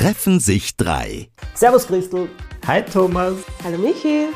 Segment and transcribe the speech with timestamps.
[0.00, 1.28] Treffen sich drei.
[1.52, 2.26] Servus Christel.
[2.66, 3.34] Hi Thomas.
[3.62, 4.28] Hallo Michi.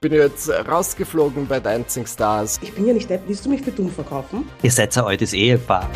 [0.00, 2.58] bin jetzt rausgeflogen bei Dancing Stars.
[2.62, 3.20] Ich bin ja nicht nett.
[3.26, 4.48] Willst du mich für dumm verkaufen?
[4.62, 5.86] Ihr seid ein altes Ehepaar.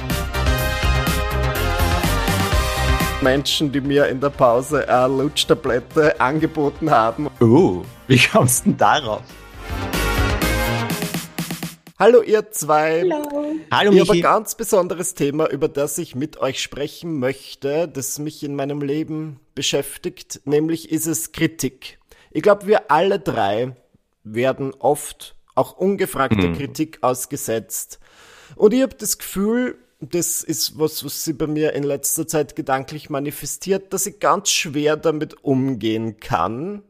[3.23, 7.31] Menschen, die mir in der Pause eine Lutschtablette angeboten haben.
[7.41, 9.23] Oh, wie kommst du denn darauf?
[11.99, 13.09] Hallo ihr zwei.
[13.11, 13.55] Hallo.
[13.71, 18.19] Hallo Ich habe ein ganz besonderes Thema, über das ich mit euch sprechen möchte, das
[18.19, 21.99] mich in meinem Leben beschäftigt, nämlich ist es Kritik.
[22.31, 23.77] Ich glaube, wir alle drei
[24.25, 27.99] werden oft auch ungefragte Kritik ausgesetzt.
[28.57, 32.57] Und ich habe das Gefühl, das ist was, was sie bei mir in letzter Zeit
[32.57, 36.83] gedanklich manifestiert, dass ich ganz schwer damit umgehen kann,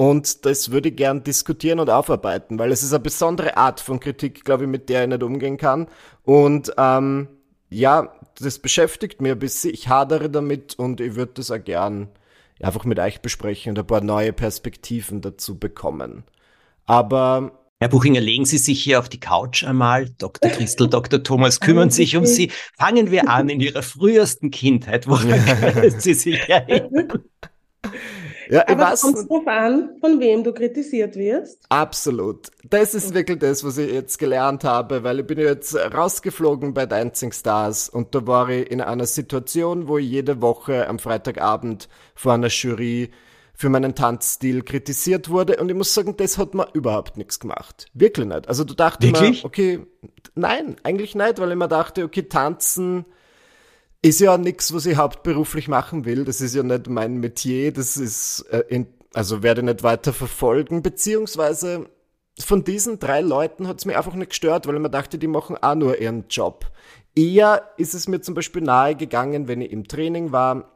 [0.00, 4.00] und das würde ich gern diskutieren und aufarbeiten, weil es ist eine besondere Art von
[4.00, 5.88] Kritik, glaube ich, mit der ich nicht umgehen kann.
[6.22, 7.28] Und ähm,
[7.68, 9.74] ja, das beschäftigt mir ein bisschen.
[9.74, 12.08] Ich hadere damit und ich würde das auch gern
[12.62, 16.24] einfach mit euch besprechen und ein paar neue Perspektiven dazu bekommen.
[16.86, 20.08] Aber Herr Buchinger, legen Sie sich hier auf die Couch einmal.
[20.16, 20.50] Dr.
[20.50, 21.22] Christel, Dr.
[21.22, 22.50] Thomas kümmern sich um Sie.
[22.78, 25.06] Fangen wir an in Ihrer frühesten Kindheit.
[25.08, 27.22] Woran können Sie sich erinnern?
[28.50, 31.64] Ja, ich Aber weiß kommt drauf an, von wem du kritisiert wirst.
[31.68, 32.50] Absolut.
[32.68, 36.86] Das ist wirklich das, was ich jetzt gelernt habe, weil ich bin jetzt rausgeflogen bei
[36.86, 41.88] Dancing Stars und da war ich in einer Situation, wo ich jede Woche am Freitagabend
[42.16, 43.10] vor einer Jury
[43.54, 47.86] für meinen Tanzstil kritisiert wurde und ich muss sagen, das hat mir überhaupt nichts gemacht.
[47.94, 48.48] Wirklich nicht.
[48.48, 49.42] Also du dachte Wirklich?
[49.42, 49.86] mir, okay,
[50.34, 53.04] nein, eigentlich nicht, weil ich mir dachte, okay, tanzen
[54.02, 56.24] ist ja nichts, was ich hauptberuflich machen will.
[56.24, 57.72] Das ist ja nicht mein Metier.
[57.72, 60.82] Das ist, äh, in, also werde ich nicht weiter verfolgen.
[60.82, 61.90] Beziehungsweise
[62.38, 65.26] von diesen drei Leuten hat es mich einfach nicht gestört, weil ich mir dachte, die
[65.26, 66.70] machen auch nur ihren Job.
[67.14, 70.70] Eher ist es mir zum Beispiel nahe gegangen, wenn ich im Training war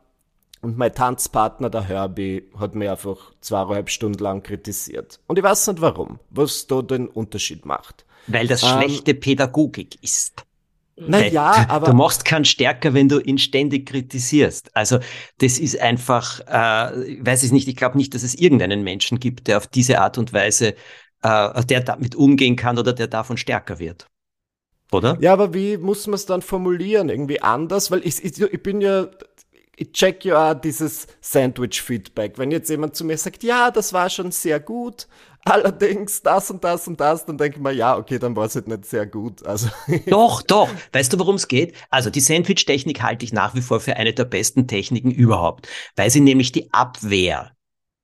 [0.61, 5.20] und mein Tanzpartner, der Herbie, hat mir einfach zweieinhalb Stunden lang kritisiert.
[5.26, 8.04] Und ich weiß nicht warum, was da den Unterschied macht.
[8.26, 10.44] Weil das Ähm, schlechte Pädagogik ist.
[10.97, 11.87] Naja, du, aber.
[11.88, 14.75] du machst keinen stärker, wenn du ihn ständig kritisierst.
[14.77, 15.00] Also
[15.38, 19.19] das ist einfach, äh, ich weiß es nicht, ich glaube nicht, dass es irgendeinen Menschen
[19.19, 20.75] gibt, der auf diese Art und Weise,
[21.22, 24.06] äh, der damit umgehen kann oder der davon stärker wird.
[24.93, 25.16] Oder?
[25.21, 27.09] Ja, aber wie muss man es dann formulieren?
[27.09, 27.91] Irgendwie anders?
[27.91, 29.09] Weil ich, ich, ich bin ja,
[29.76, 32.38] ich check ja auch dieses Sandwich-Feedback.
[32.38, 35.09] Wenn jetzt jemand zu mir sagt, ja, das war schon sehr gut,
[35.50, 38.55] allerdings das und das und das, dann denke ich mir, ja, okay, dann war es
[38.55, 39.44] halt nicht sehr gut.
[39.44, 39.69] Also,
[40.06, 40.69] Doch, doch.
[40.93, 41.75] Weißt du, worum es geht?
[41.91, 46.10] Also die Sandwich-Technik halte ich nach wie vor für eine der besten Techniken überhaupt, weil
[46.10, 47.53] sie nämlich die Abwehr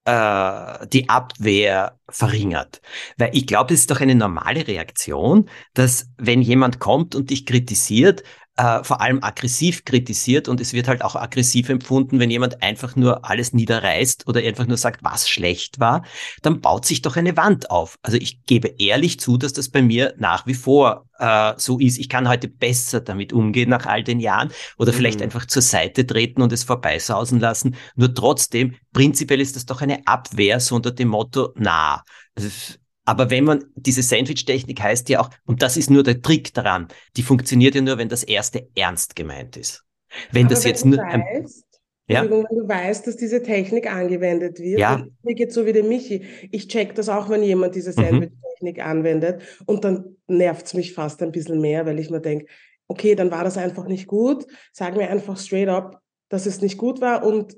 [0.04, 2.80] äh, die Abwehr verringert.
[3.16, 7.46] Weil ich glaube, es ist doch eine normale Reaktion, dass wenn jemand kommt und dich
[7.46, 8.22] kritisiert,
[8.60, 12.94] äh, vor allem aggressiv kritisiert und es wird halt auch aggressiv empfunden, wenn jemand einfach
[12.96, 16.02] nur alles niederreißt oder einfach nur sagt, was schlecht war,
[16.42, 17.96] dann baut sich doch eine Wand auf.
[18.02, 21.98] Also ich gebe ehrlich zu, dass das bei mir nach wie vor äh, so ist.
[21.98, 25.24] Ich kann heute besser damit umgehen nach all den Jahren oder vielleicht Mhm.
[25.24, 27.76] einfach zur Seite treten und es vorbeisausen lassen.
[27.96, 32.02] Nur trotzdem, prinzipiell ist das doch eine Abwehr, so unter dem Motto, na,
[32.34, 32.79] ist-
[33.10, 36.86] aber wenn man, diese Sandwich-Technik heißt ja auch, und das ist nur der Trick daran,
[37.16, 39.84] die funktioniert ja nur, wenn das erste ernst gemeint ist.
[40.30, 41.64] Wenn Aber das jetzt wenn nur, weißt,
[42.08, 42.22] Ja.
[42.22, 45.04] Wenn du weißt, dass diese Technik angewendet wird, Ja.
[45.22, 46.24] mir geht so wie der Michi.
[46.50, 47.94] Ich check das auch, wenn jemand diese Mhm.
[48.04, 52.46] Sandwich-Technik anwendet und dann nervt es mich fast ein bisschen mehr, weil ich mir denke,
[52.88, 54.46] okay, dann war das einfach nicht gut.
[54.72, 57.54] Sag mir einfach straight up, dass es nicht gut war und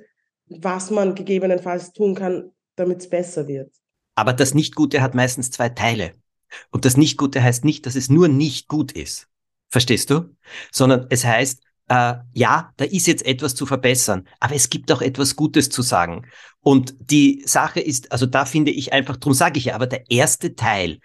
[0.49, 3.71] was man gegebenenfalls tun kann, damit es besser wird.
[4.15, 6.13] Aber das Nicht-Gute hat meistens zwei Teile.
[6.71, 9.29] Und das Nicht-Gute heißt nicht, dass es nur nicht gut ist.
[9.71, 10.37] Verstehst du?
[10.71, 15.03] Sondern es heißt, äh, ja, da ist jetzt etwas zu verbessern, aber es gibt auch
[15.03, 16.27] etwas Gutes zu sagen.
[16.61, 20.11] Und die Sache ist, also da finde ich einfach, drum sage ich ja, aber der
[20.11, 20.99] erste Teil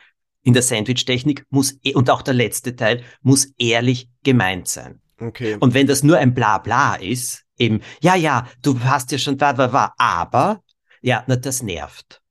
[0.43, 5.01] in der Sandwich-Technik muss, e- und auch der letzte Teil, muss ehrlich gemeint sein.
[5.19, 5.57] okay.
[5.59, 9.53] Und wenn das nur ein Blabla ist, eben, ja, ja, du hast ja schon da,
[9.53, 10.61] da, da, aber,
[11.01, 12.21] ja, na, das nervt.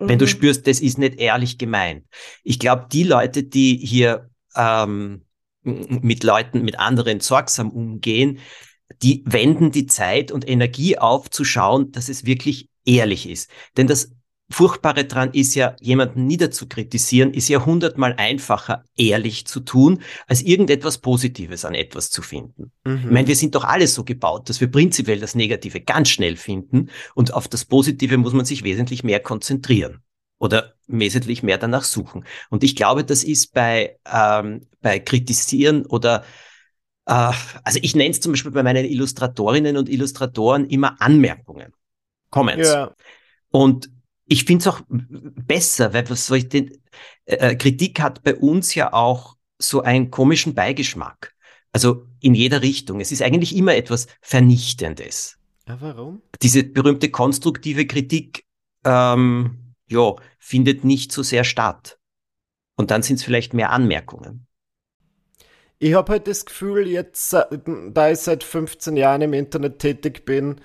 [0.00, 0.30] Wenn du Mhm.
[0.30, 2.06] spürst, das ist nicht ehrlich gemeint.
[2.42, 5.22] Ich glaube, die Leute, die hier ähm,
[5.62, 8.38] mit Leuten, mit anderen sorgsam umgehen,
[9.02, 13.50] die wenden die Zeit und Energie auf, zu schauen, dass es wirklich ehrlich ist.
[13.76, 14.12] Denn das
[14.50, 20.98] Furchtbare dran ist ja, jemanden niederzukritisieren, ist ja hundertmal einfacher, ehrlich zu tun, als irgendetwas
[20.98, 22.72] Positives an etwas zu finden.
[22.84, 22.96] Mhm.
[23.04, 26.36] Ich meine, wir sind doch alle so gebaut, dass wir prinzipiell das Negative ganz schnell
[26.36, 30.02] finden und auf das Positive muss man sich wesentlich mehr konzentrieren
[30.38, 32.24] oder wesentlich mehr danach suchen.
[32.50, 36.24] Und ich glaube, das ist bei, ähm, bei Kritisieren oder
[37.06, 37.32] Äh,
[37.64, 41.72] also ich nenne es zum Beispiel bei meinen Illustratorinnen und Illustratoren immer Anmerkungen,
[42.30, 42.68] Comments.
[42.68, 42.94] Ja.
[43.50, 43.90] Und
[44.30, 46.70] ich finde es auch besser, weil was soll ich denn,
[47.24, 51.34] äh, äh, Kritik hat bei uns ja auch so einen komischen Beigeschmack.
[51.72, 53.00] Also in jeder Richtung.
[53.00, 55.36] Es ist eigentlich immer etwas Vernichtendes.
[55.66, 56.22] Ja, warum?
[56.42, 58.44] Diese berühmte konstruktive Kritik,
[58.84, 61.98] ähm, ja, findet nicht so sehr statt.
[62.76, 64.46] Und dann sind es vielleicht mehr Anmerkungen.
[65.80, 70.60] Ich habe halt das Gefühl, jetzt, da ich seit 15 Jahren im Internet tätig bin,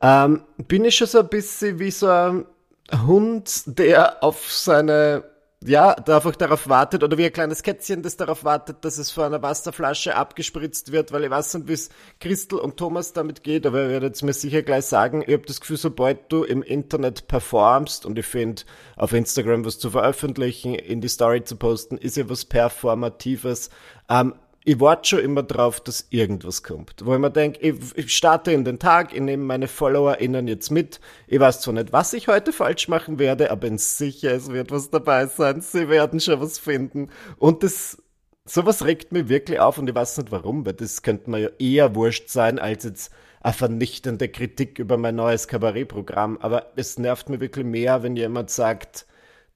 [0.00, 2.46] ähm, bin ich schon so ein bisschen wie so ein
[3.06, 5.24] Hund, der auf seine
[5.62, 9.10] ja, der einfach darauf wartet, oder wie ein kleines Kätzchen, das darauf wartet, dass es
[9.10, 13.42] vor einer Wasserflasche abgespritzt wird, weil ich weiß nicht, wie es Christel und Thomas damit
[13.42, 15.22] geht, aber ihr werdet es mir sicher gleich sagen.
[15.26, 18.62] Ich habe das Gefühl, sobald du im Internet performst, und ich finde,
[18.96, 23.68] auf Instagram was zu veröffentlichen, in die Story zu posten, ist ja was Performatives.
[24.08, 24.34] Ähm,
[24.64, 27.04] ich warte schon immer drauf, dass irgendwas kommt.
[27.04, 30.70] Wo ich mir denke, ich, ich starte in den Tag, ich nehme meine FollowerInnen jetzt
[30.70, 31.00] mit.
[31.26, 34.70] Ich weiß zwar nicht, was ich heute falsch machen werde, aber bin sicher, es wird
[34.70, 35.62] was dabei sein.
[35.62, 37.08] Sie werden schon was finden.
[37.38, 38.02] Und das,
[38.44, 41.48] sowas regt mich wirklich auf und ich weiß nicht warum, weil das könnte mir ja
[41.58, 46.36] eher wurscht sein, als jetzt eine vernichtende Kritik über mein neues Kabarettprogramm.
[46.36, 49.06] Aber es nervt mir wirklich mehr, wenn jemand sagt,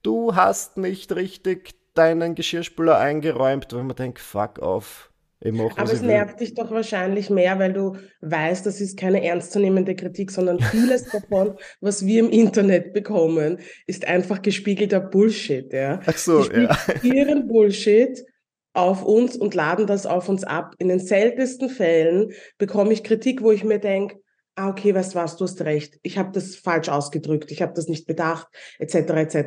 [0.01, 5.11] du hast nicht richtig deinen Geschirrspüler eingeräumt, weil man denkt, fuck off.
[5.43, 9.95] Mach, Aber es nervt dich doch wahrscheinlich mehr, weil du weißt, das ist keine ernstzunehmende
[9.95, 15.71] Kritik, sondern vieles davon, was wir im Internet bekommen, ist einfach gespiegelter Bullshit.
[15.71, 15.99] Ja?
[16.05, 16.61] Ach so, die
[17.09, 17.41] ja.
[17.41, 18.25] Bullshit
[18.73, 20.73] auf uns und laden das auf uns ab.
[20.79, 24.17] In den seltensten Fällen bekomme ich Kritik, wo ich mir denke,
[24.55, 27.73] ah, okay, weißt du was, du hast recht, ich habe das falsch ausgedrückt, ich habe
[27.73, 28.47] das nicht bedacht,
[28.79, 29.37] etc., etc.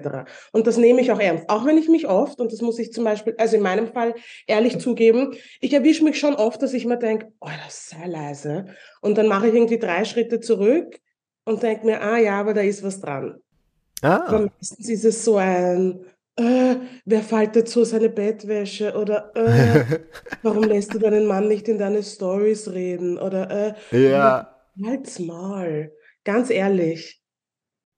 [0.52, 2.92] Und das nehme ich auch ernst, auch wenn ich mich oft, und das muss ich
[2.92, 4.14] zum Beispiel, also in meinem Fall
[4.46, 8.06] ehrlich zugeben, ich erwische mich schon oft, dass ich mir denke, oh, das ist sehr
[8.06, 8.66] leise.
[9.00, 10.98] Und dann mache ich irgendwie drei Schritte zurück
[11.44, 13.40] und denke mir, ah ja, aber da ist was dran.
[14.02, 14.24] Ah.
[14.26, 16.00] Aber meistens ist es so ein,
[16.36, 16.76] äh,
[17.06, 20.00] wer faltet so seine Bettwäsche oder äh,
[20.42, 24.54] warum lässt du deinen Mann nicht in deine Stories reden oder äh, ja
[24.84, 25.92] Halt's mal.
[26.24, 27.20] Ganz ehrlich.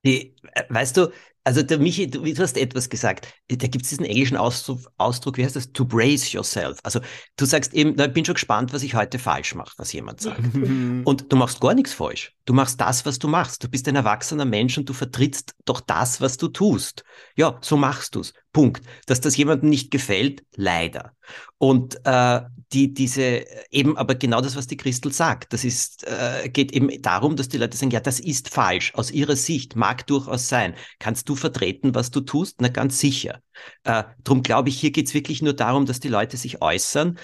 [0.04, 1.12] Die, äh, weißt du,
[1.42, 3.26] also der Michi, du, du hast etwas gesagt.
[3.48, 5.72] Da gibt es diesen englischen Ausdruck, Ausdruck, wie heißt das?
[5.72, 6.78] To brace yourself.
[6.82, 7.00] Also
[7.36, 10.20] du sagst eben, na, ich bin schon gespannt, was ich heute falsch mache, was jemand
[10.20, 10.40] sagt.
[10.54, 12.34] und du machst gar nichts falsch.
[12.44, 13.64] Du machst das, was du machst.
[13.64, 17.04] Du bist ein erwachsener Mensch und du vertrittst doch das, was du tust.
[17.36, 18.34] Ja, so machst du's.
[18.52, 18.84] Punkt.
[19.06, 21.14] Dass das jemandem nicht gefällt, leider.
[21.58, 22.40] Und äh,
[22.72, 26.90] die, diese, eben aber genau das, was die Christel sagt, das ist, äh, geht eben
[27.02, 30.74] darum, dass die Leute sagen, ja, das ist falsch, aus ihrer Sicht, mag durchaus sein.
[30.98, 32.60] Kannst du vertreten, was du tust?
[32.60, 33.40] Na, ganz sicher.
[33.84, 37.18] Äh, drum glaube ich, hier geht's wirklich nur darum, dass die Leute sich äußern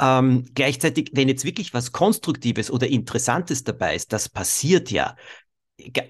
[0.00, 5.16] ähm, gleichzeitig, wenn jetzt wirklich was Konstruktives oder Interessantes dabei ist, das passiert ja.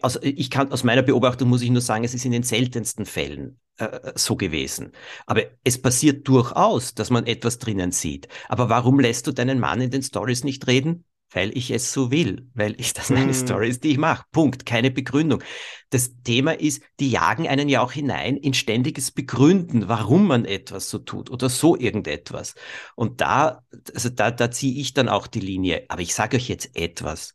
[0.01, 3.07] Also ich kann aus meiner Beobachtung muss ich nur sagen, es ist in den seltensten
[3.07, 4.93] Fällen äh, so gewesen.
[5.27, 8.29] Aber es passiert durchaus, dass man etwas drinnen sieht.
[8.49, 11.05] Aber warum lässt du deinen Mann in den Stories nicht reden?
[11.35, 13.35] Weil ich es so will, weil ich das meine mm.
[13.35, 14.27] Stories, die ich mache.
[14.33, 14.67] Punkt.
[14.67, 15.43] Keine Begründung.
[15.89, 20.91] Das Thema ist, die jagen einen ja auch hinein in ständiges Begründen, warum man etwas
[20.91, 22.55] so tut oder so irgendetwas.
[22.97, 23.63] Und da,
[23.95, 25.87] also da, da ziehe ich dann auch die Linie.
[25.89, 27.35] Aber ich sage euch jetzt etwas.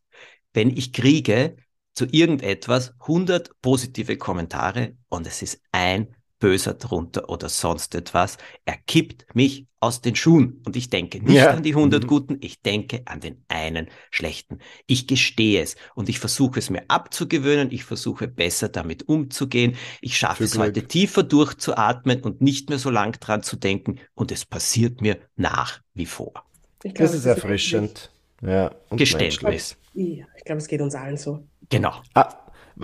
[0.53, 1.55] Wenn ich kriege
[1.97, 8.37] zu irgendetwas 100 positive Kommentare und es ist ein böser drunter oder sonst etwas.
[8.65, 10.61] Er kippt mich aus den Schuhen.
[10.63, 11.49] Und ich denke nicht ja.
[11.49, 12.07] an die 100 mhm.
[12.07, 14.59] Guten, ich denke an den einen Schlechten.
[14.85, 17.71] Ich gestehe es und ich versuche es mir abzugewöhnen.
[17.71, 19.75] Ich versuche besser damit umzugehen.
[19.99, 20.65] Ich schaffe Für es Glück.
[20.65, 23.97] heute tiefer durchzuatmen und nicht mehr so lang dran zu denken.
[24.13, 26.45] Und es passiert mir nach wie vor.
[26.81, 28.11] Glaub, das ist erfrischend.
[28.43, 29.77] Ja, Geständnis.
[29.95, 31.43] Ich glaube, es geht uns allen so.
[31.69, 32.01] Genau.
[32.15, 32.29] Ah,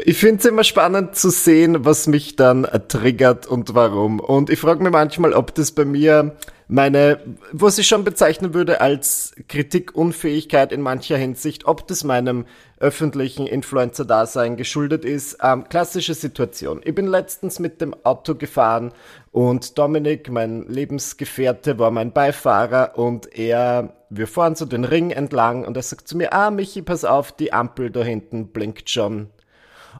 [0.01, 4.19] ich finde es immer spannend zu sehen, was mich dann triggert und warum.
[4.19, 6.35] Und ich frage mich manchmal, ob das bei mir
[6.67, 7.19] meine,
[7.51, 12.45] was ich schon bezeichnen würde als Kritikunfähigkeit in mancher Hinsicht, ob das meinem
[12.79, 15.37] öffentlichen Influencer-Dasein geschuldet ist.
[15.43, 16.81] Ähm, klassische Situation.
[16.83, 18.93] Ich bin letztens mit dem Auto gefahren
[19.31, 25.65] und Dominik, mein Lebensgefährte, war mein Beifahrer und er, wir fahren so den Ring entlang
[25.65, 29.29] und er sagt zu mir, ah, Michi, pass auf, die Ampel da hinten blinkt schon.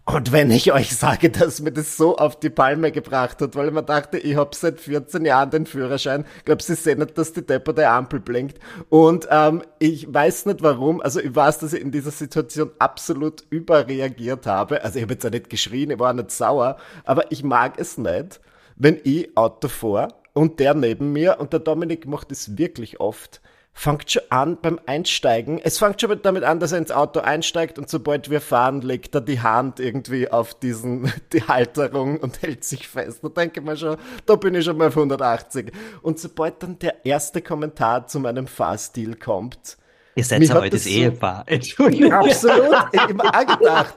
[0.06, 3.68] Und wenn ich euch sage, dass mir das so auf die Palme gebracht hat, weil
[3.68, 7.32] ich mir dachte, ich habe seit 14 Jahren den Führerschein, glaube sie sehen nicht, dass
[7.32, 8.60] die Depper der Ampel blinkt.
[8.90, 13.46] Und ähm, ich weiß nicht warum, also ich weiß, dass ich in dieser Situation absolut
[13.50, 14.84] überreagiert habe.
[14.84, 17.98] Also ich habe jetzt auch nicht geschrien, ich war nicht sauer, aber ich mag es
[17.98, 18.42] nicht,
[18.76, 23.42] wenn ich Auto fahre und der neben mir, und der Dominik macht es wirklich oft,
[23.74, 25.60] fängt schon an beim Einsteigen.
[25.60, 29.16] Es fängt schon damit an, dass er ins Auto einsteigt und sobald wir fahren, legt
[29.16, 33.20] er die Hand irgendwie auf diesen, die Halterung und hält sich fest.
[33.24, 35.72] Da denke ich mir schon, da bin ich schon mal auf 180.
[36.02, 39.78] Und sobald dann der erste Kommentar zu meinem Fahrstil kommt,
[40.16, 41.44] Ihr seid ja heute das Ehepaar.
[41.48, 42.14] Entschuldigung.
[42.14, 42.86] Absolut.
[42.92, 43.96] Ich habe mir auch gedacht.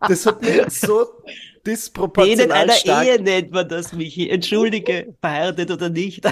[0.00, 1.06] Das hat mich so
[1.66, 3.06] disproportional In einer stark.
[3.06, 4.28] Ehe nennt man das, Michi.
[4.28, 6.24] Entschuldige, verheiratet oder nicht.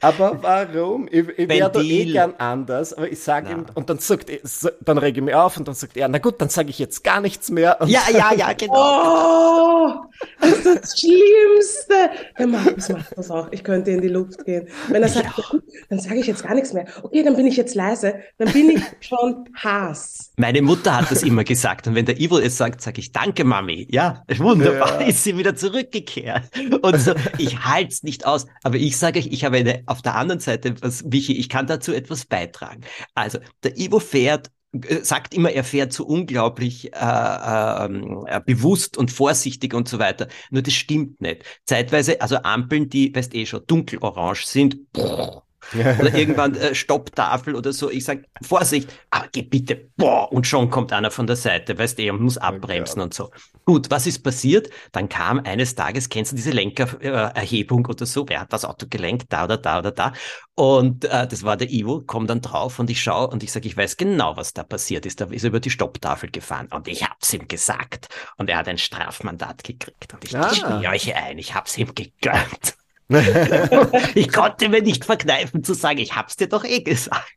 [0.00, 1.08] aber warum?
[1.10, 4.38] Ich, ich wäre da eh gern anders, aber ich sage ihm, und dann sagt er,
[4.82, 7.04] dann rege ich mich auf und dann sagt er, na gut, dann sage ich jetzt
[7.04, 7.78] gar nichts mehr.
[7.86, 8.74] ja, ja, ja, genau.
[8.74, 9.94] Oh,
[10.40, 12.10] das ist das Schlimmste.
[12.38, 13.48] Der Markus macht das auch.
[13.52, 14.68] Ich könnte in die Luft gehen.
[14.88, 15.44] Wenn er sagt, ja.
[15.50, 16.86] gut, dann sage ich jetzt gar nichts mehr.
[17.02, 18.14] Okay, dann bin ich jetzt leise.
[18.38, 20.32] Dann bin ich schon Hass.
[20.36, 21.86] Meine Mutter hat das immer gesagt.
[21.86, 23.86] Und wenn der Ivo es sagt, sage ich, danke, Mami.
[23.90, 25.06] Ja, wunderbar, ja.
[25.06, 26.50] ist sie wieder zurückgekehrt.
[26.82, 28.46] Und so, ich halte es nicht aus.
[28.62, 31.66] Aber ich sage euch, ich habe eine, auf der anderen Seite, was, Michi, ich kann
[31.66, 32.82] dazu etwas beitragen.
[33.14, 39.10] Also, der Ivo fährt äh, sagt immer, er fährt so unglaublich äh, äh, bewusst und
[39.10, 40.28] vorsichtig und so weiter.
[40.50, 41.44] Nur das stimmt nicht.
[41.64, 47.72] Zeitweise, also Ampeln, die, weißt eh schon, dunkelorange sind, brrr, oder irgendwann äh, Stopptafel oder
[47.72, 47.90] so.
[47.90, 51.98] Ich sage, Vorsicht, aber geh bitte, boah, und schon kommt einer von der Seite, weißt
[51.98, 53.30] du, und muss abbremsen oh und so.
[53.64, 54.70] Gut, was ist passiert?
[54.92, 59.26] Dann kam eines Tages, kennst du diese Lenkererhebung oder so, wer hat das Auto gelenkt,
[59.32, 60.12] da oder da oder da?
[60.54, 63.66] Und äh, das war der Ivo, komm dann drauf und ich schaue und ich sage,
[63.66, 65.20] ich weiß genau, was da passiert ist.
[65.20, 68.08] Da ist er über die Stopptafel gefahren und ich hab's ihm gesagt.
[68.36, 70.12] Und er hat ein Strafmandat gekriegt.
[70.12, 70.48] Und ich ah.
[70.48, 72.76] gestehe euch ein, ich hab's ihm gegönnt.
[74.14, 77.30] ich konnte mir nicht verkneifen zu sagen, ich hab's dir doch eh gesagt.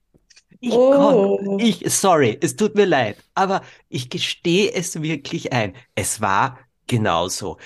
[0.60, 1.38] Ich oh.
[1.38, 5.74] konnte, ich, sorry, es tut mir leid, aber ich gestehe es wirklich ein.
[5.96, 7.58] Es war genauso.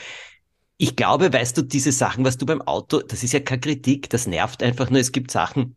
[0.77, 4.09] Ich glaube, weißt du, diese Sachen, was du beim Auto, das ist ja keine Kritik,
[4.09, 4.99] das nervt einfach nur.
[4.99, 5.75] Es gibt Sachen,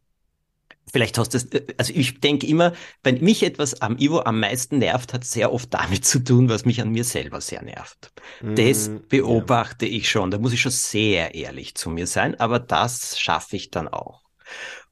[0.92, 4.78] vielleicht hast du es, also ich denke immer, wenn mich etwas am Ivo am meisten
[4.78, 8.12] nervt, hat sehr oft damit zu tun, was mich an mir selber sehr nervt.
[8.40, 9.96] Mm, das beobachte ja.
[9.96, 10.30] ich schon.
[10.30, 14.22] Da muss ich schon sehr ehrlich zu mir sein, aber das schaffe ich dann auch.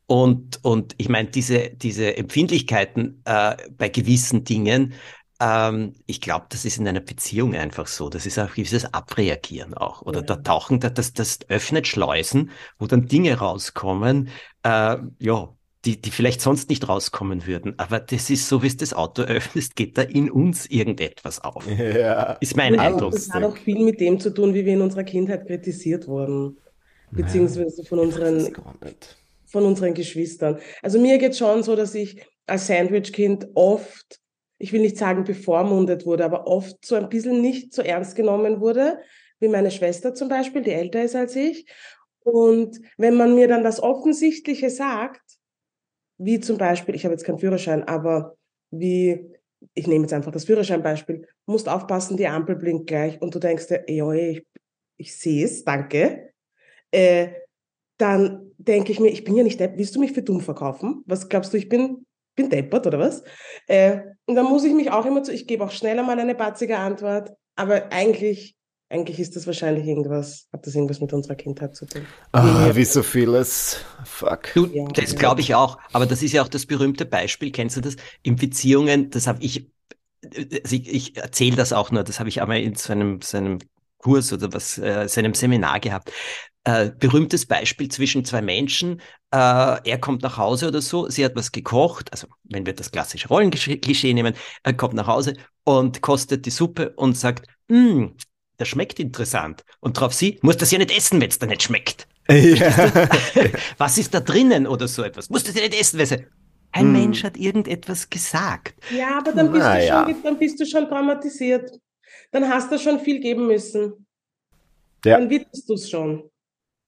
[0.06, 4.94] Und, und ich meine, diese, diese Empfindlichkeiten äh, bei gewissen Dingen,
[5.40, 8.08] ähm, ich glaube, das ist in einer Beziehung einfach so.
[8.08, 10.02] Das ist auch dieses Abreagieren auch.
[10.02, 10.26] Oder ja.
[10.26, 14.30] da tauchen, das, das öffnet Schleusen, wo dann Dinge rauskommen,
[14.62, 17.74] äh, ja, die, die vielleicht sonst nicht rauskommen würden.
[17.78, 21.64] Aber das ist so, wie es das Auto öffnet, geht da in uns irgendetwas auf.
[21.78, 22.32] Ja.
[22.40, 23.12] Ist mein Und Eindruck.
[23.12, 26.58] Das hat auch viel mit dem zu tun, wie wir in unserer Kindheit kritisiert wurden.
[27.10, 28.52] Beziehungsweise von unseren,
[29.46, 30.58] von unseren Geschwistern.
[30.82, 34.20] Also mir geht schon so, dass ich als Sandwich-Kind oft,
[34.58, 38.60] ich will nicht sagen bevormundet wurde, aber oft so ein bisschen nicht so ernst genommen
[38.60, 38.98] wurde,
[39.40, 41.66] wie meine Schwester zum Beispiel, die älter ist als ich.
[42.20, 45.22] Und wenn man mir dann das Offensichtliche sagt,
[46.18, 48.36] wie zum Beispiel, ich habe jetzt keinen Führerschein, aber
[48.70, 49.30] wie,
[49.74, 53.68] ich nehme jetzt einfach das Führerscheinbeispiel, musst aufpassen, die Ampel blinkt gleich und du denkst
[53.68, 54.44] dir, ja, ich,
[54.96, 56.32] ich sehe es, danke.
[56.90, 57.28] Äh,
[57.98, 61.02] dann denke ich mir, ich bin ja nicht deppert, willst du mich für dumm verkaufen?
[61.06, 62.04] Was glaubst du, ich bin,
[62.36, 63.22] bin deppert oder was?
[63.66, 66.34] Äh, und dann muss ich mich auch immer zu, ich gebe auch schneller mal eine
[66.34, 68.57] batzige Antwort, aber eigentlich
[68.90, 72.06] eigentlich ist das wahrscheinlich irgendwas, hat das irgendwas mit unserer Kindheit zu tun.
[72.32, 73.84] Ah, wie so vieles.
[74.04, 74.54] Fuck.
[74.54, 75.78] Du, ja, das glaube ich auch.
[75.92, 77.96] Aber das ist ja auch das berühmte Beispiel, kennst du das?
[78.22, 79.70] In Beziehungen, das habe ich,
[80.24, 83.36] also ich, ich erzähle das auch nur, das habe ich einmal in so einem, so
[83.36, 83.58] einem
[83.98, 86.10] Kurs oder was, äh, seinem Seminar gehabt.
[86.64, 89.00] Äh, berühmtes Beispiel zwischen zwei Menschen.
[89.30, 92.90] Äh, er kommt nach Hause oder so, sie hat was gekocht, also wenn wir das
[92.90, 97.46] klassische Rollenklischee nehmen, er kommt nach Hause und kostet die Suppe und sagt,
[98.58, 99.64] das schmeckt interessant.
[99.80, 102.06] Und drauf sie, muss das ja nicht essen, wenn es da nicht schmeckt.
[102.30, 102.92] Ja.
[103.78, 105.30] Was ist da drinnen oder so etwas?
[105.30, 106.28] Muss das ja nicht essen, weil
[106.72, 106.92] ein hm.
[106.92, 108.74] Mensch hat irgendetwas gesagt.
[108.94, 110.14] Ja, aber dann bist, Na, du schon, ja.
[110.22, 111.70] dann bist du schon traumatisiert.
[112.30, 114.06] Dann hast du schon viel geben müssen.
[115.06, 115.18] Ja.
[115.18, 116.28] Dann wittest du es schon.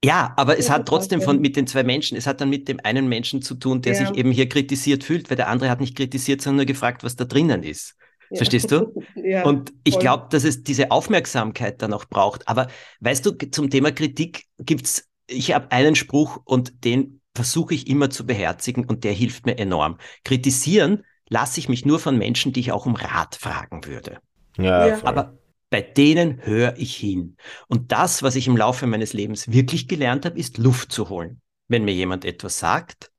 [0.05, 2.81] Ja, aber es hat trotzdem von mit den zwei Menschen, es hat dann mit dem
[2.83, 3.99] einen Menschen zu tun, der ja.
[3.99, 7.17] sich eben hier kritisiert fühlt, weil der andere hat nicht kritisiert, sondern nur gefragt, was
[7.17, 7.97] da drinnen ist.
[8.35, 9.03] Verstehst du?
[9.17, 12.47] ja, und ich glaube, dass es diese Aufmerksamkeit dann auch braucht.
[12.49, 12.69] Aber
[13.01, 18.11] weißt du, zum Thema Kritik gibt's, ich habe einen Spruch und den versuche ich immer
[18.11, 19.99] zu beherzigen und der hilft mir enorm.
[20.25, 24.19] Kritisieren lasse ich mich nur von Menschen, die ich auch um Rat fragen würde.
[24.57, 25.05] Ja, ja.
[25.05, 25.39] aber
[25.71, 27.37] bei denen höre ich hin.
[27.69, 31.41] Und das, was ich im Laufe meines Lebens wirklich gelernt habe, ist Luft zu holen.
[31.69, 33.13] Wenn mir jemand etwas sagt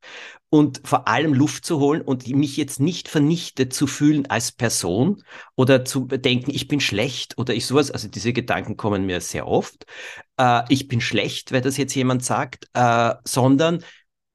[0.51, 5.24] und vor allem Luft zu holen und mich jetzt nicht vernichtet zu fühlen als Person
[5.55, 7.89] oder zu denken, ich bin schlecht oder ich sowas.
[7.89, 9.86] Also diese Gedanken kommen mir sehr oft.
[10.38, 13.81] Äh, ich bin schlecht, weil das jetzt jemand sagt, äh, sondern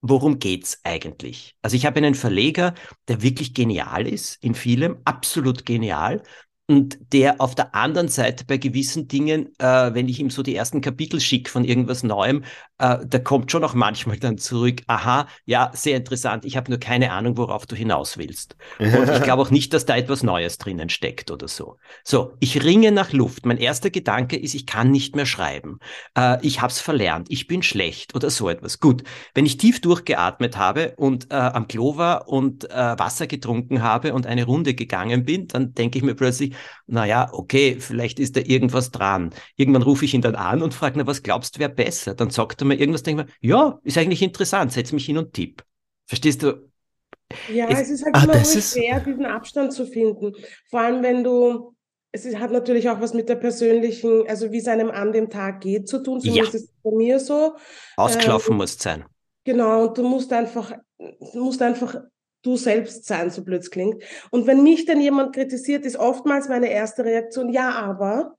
[0.00, 1.54] worum geht's eigentlich?
[1.60, 2.72] Also ich habe einen Verleger,
[3.08, 6.22] der wirklich genial ist in vielem, absolut genial
[6.66, 10.56] und der auf der anderen Seite bei gewissen Dingen, äh, wenn ich ihm so die
[10.56, 12.44] ersten Kapitel schicke von irgendwas Neuem,
[12.78, 16.78] äh, da kommt schon auch manchmal dann zurück, aha, ja, sehr interessant, ich habe nur
[16.78, 18.56] keine Ahnung, worauf du hinaus willst.
[18.78, 21.76] Und ich glaube auch nicht, dass da etwas Neues drinnen steckt oder so.
[22.04, 23.46] So, ich ringe nach Luft.
[23.46, 25.78] Mein erster Gedanke ist, ich kann nicht mehr schreiben.
[26.16, 28.80] Äh, ich habe es verlernt, ich bin schlecht oder so etwas.
[28.80, 29.02] Gut,
[29.34, 34.12] wenn ich tief durchgeatmet habe und äh, am Klo war und äh, Wasser getrunken habe
[34.12, 36.54] und eine Runde gegangen bin, dann denke ich mir plötzlich,
[36.86, 39.30] naja, okay, vielleicht ist da irgendwas dran.
[39.56, 42.14] Irgendwann rufe ich ihn dann an und frage, na, was glaubst du, wäre besser?
[42.14, 45.62] Dann sagt er mir irgendwas, denke ja, ist eigentlich interessant, setz mich hin und tipp.
[46.06, 46.70] Verstehst du?
[47.52, 50.32] Ja, es, es ist halt ah, immer schwer, diesen Abstand zu finden.
[50.70, 51.74] Vor allem, wenn du,
[52.12, 55.28] es ist, hat natürlich auch was mit der persönlichen, also wie es einem an dem
[55.28, 56.20] Tag geht zu tun.
[56.20, 56.58] Zumindest ja.
[56.60, 57.56] ist es bei mir so.
[57.96, 59.04] Ausgelaufen ähm, muss sein.
[59.44, 60.72] Genau, und du musst einfach,
[61.34, 61.96] musst einfach
[62.42, 64.02] du selbst sein, so blöd klingt.
[64.30, 68.36] Und wenn mich dann jemand kritisiert, ist oftmals meine erste Reaktion, ja, aber.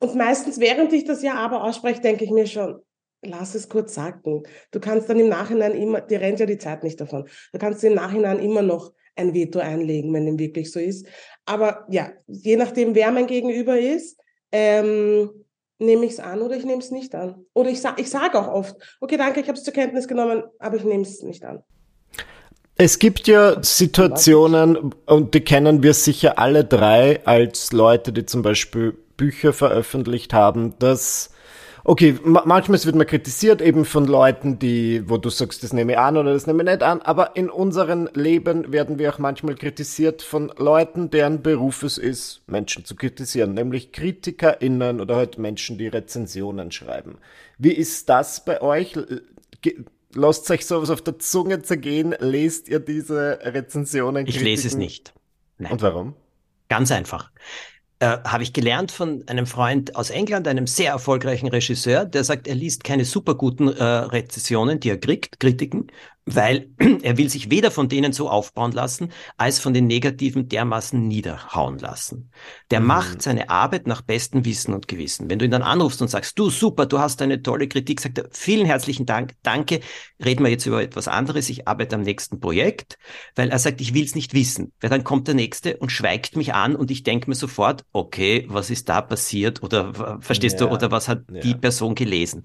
[0.00, 2.80] Und meistens, während ich das Ja, aber ausspreche, denke ich mir schon,
[3.26, 4.42] lass es kurz sacken.
[4.70, 7.28] Du kannst dann im Nachhinein immer, dir rennt ja die Zeit nicht davon.
[7.52, 11.06] Du kannst im Nachhinein immer noch ein Veto einlegen, wenn dem wirklich so ist.
[11.46, 14.18] Aber ja, je nachdem, wer mein Gegenüber ist,
[14.52, 15.30] ähm,
[15.78, 17.44] nehme ich es an oder ich nehme es nicht an.
[17.52, 20.44] Oder ich sage ich sag auch oft, okay, danke, ich habe es zur Kenntnis genommen,
[20.58, 21.62] aber ich nehme es nicht an.
[22.76, 28.42] Es gibt ja Situationen, und die kennen wir sicher alle drei als Leute, die zum
[28.42, 31.30] Beispiel Bücher veröffentlicht haben, dass,
[31.84, 35.98] okay, manchmal wird man kritisiert eben von Leuten, die, wo du sagst, das nehme ich
[35.98, 39.54] an oder das nehme ich nicht an, aber in unserem Leben werden wir auch manchmal
[39.54, 45.78] kritisiert von Leuten, deren Beruf es ist, Menschen zu kritisieren, nämlich KritikerInnen oder halt Menschen,
[45.78, 47.18] die Rezensionen schreiben.
[47.58, 48.96] Wie ist das bei euch?
[50.14, 54.26] lasst euch sowas auf der Zunge zergehen, lest ihr diese Rezensionen?
[54.26, 55.12] Ich lese es nicht.
[55.58, 55.72] Nein.
[55.72, 56.14] Und warum?
[56.68, 57.30] Ganz einfach.
[58.00, 62.48] Äh, Habe ich gelernt von einem Freund aus England, einem sehr erfolgreichen Regisseur, der sagt,
[62.48, 65.86] er liest keine super guten äh, Rezensionen, die er kriegt, Kritiken,
[66.26, 66.70] weil
[67.02, 71.78] er will sich weder von denen so aufbauen lassen, als von den negativen dermaßen niederhauen
[71.78, 72.30] lassen.
[72.70, 72.86] Der mhm.
[72.86, 75.28] macht seine Arbeit nach bestem Wissen und Gewissen.
[75.28, 78.18] Wenn du ihn dann anrufst und sagst, du super, du hast eine tolle Kritik, sagt
[78.18, 79.80] er, vielen herzlichen Dank, danke,
[80.24, 82.98] reden wir jetzt über etwas anderes, ich arbeite am nächsten Projekt,
[83.34, 84.72] weil er sagt, ich will es nicht wissen.
[84.80, 88.46] Weil dann kommt der Nächste und schweigt mich an und ich denke mir sofort, okay,
[88.48, 90.66] was ist da passiert oder verstehst ja.
[90.66, 91.40] du, oder was hat ja.
[91.40, 92.44] die Person gelesen?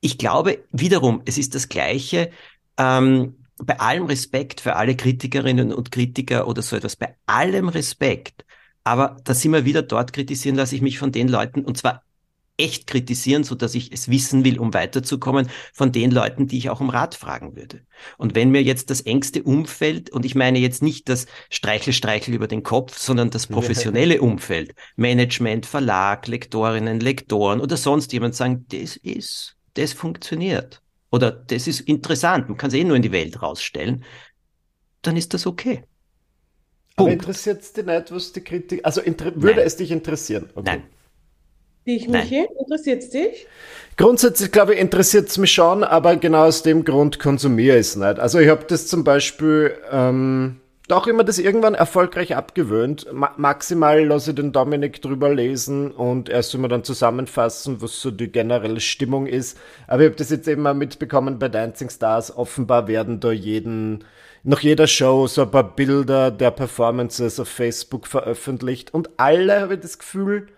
[0.00, 2.30] Ich glaube wiederum, es ist das Gleiche,
[2.80, 8.46] ähm, bei allem Respekt für alle Kritikerinnen und Kritiker oder so etwas, bei allem Respekt,
[8.84, 12.02] aber da sind wir wieder dort kritisieren, lasse ich mich von den Leuten, und zwar
[12.56, 16.70] echt kritisieren, so dass ich es wissen will, um weiterzukommen, von den Leuten, die ich
[16.70, 17.80] auch um Rat fragen würde.
[18.18, 22.34] Und wenn mir jetzt das engste Umfeld, und ich meine jetzt nicht das Streichel, Streichel
[22.34, 28.66] über den Kopf, sondern das professionelle Umfeld, Management, Verlag, Lektorinnen, Lektoren oder sonst jemand sagen,
[28.68, 33.12] das ist, das funktioniert oder das ist interessant, man kann es eh nur in die
[33.12, 34.04] Welt rausstellen,
[35.02, 35.84] dann ist das okay.
[36.96, 39.58] Aber interessiert es dich nicht, was die Kritik, also würde Nein.
[39.58, 40.50] es dich interessieren?
[40.54, 40.62] Okay.
[40.64, 40.82] Nein.
[41.86, 42.46] Dich, Michi?
[42.58, 43.46] Interessiert es dich?
[43.96, 47.96] Grundsätzlich, glaube ich, interessiert es mich schon, aber genau aus dem Grund konsumiere ich es
[47.96, 48.18] nicht.
[48.18, 53.06] Also ich habe das zum Beispiel ähm, doch immer das irgendwann erfolgreich abgewöhnt.
[53.12, 58.10] Ma maximal lasse ich den Dominik drüber lesen und erst immer dann zusammenfassen, was so
[58.10, 59.56] die generelle Stimmung ist.
[59.86, 62.36] Aber ich habe das jetzt eben mal mitbekommen bei Dancing Stars.
[62.36, 64.04] Offenbar werden da jeden,
[64.42, 69.74] nach jeder Show so ein paar Bilder der Performances auf Facebook veröffentlicht und alle, habe
[69.74, 70.48] ich das Gefühl,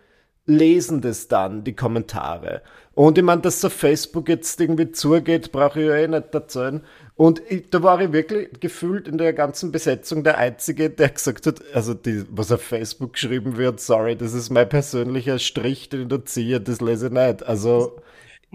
[0.47, 2.62] lesen das dann, die Kommentare.
[2.95, 6.83] Und ich meine, dass auf Facebook jetzt irgendwie zugeht, brauche ich ja eh nicht erzählen.
[7.14, 11.46] Und ich, da war ich wirklich gefühlt in der ganzen Besetzung der Einzige, der gesagt
[11.46, 16.03] hat, also die, was auf Facebook geschrieben wird, sorry, das ist mein persönlicher Strich, den
[16.03, 17.42] ich da ziehe, das lese ich nicht.
[17.42, 18.01] Also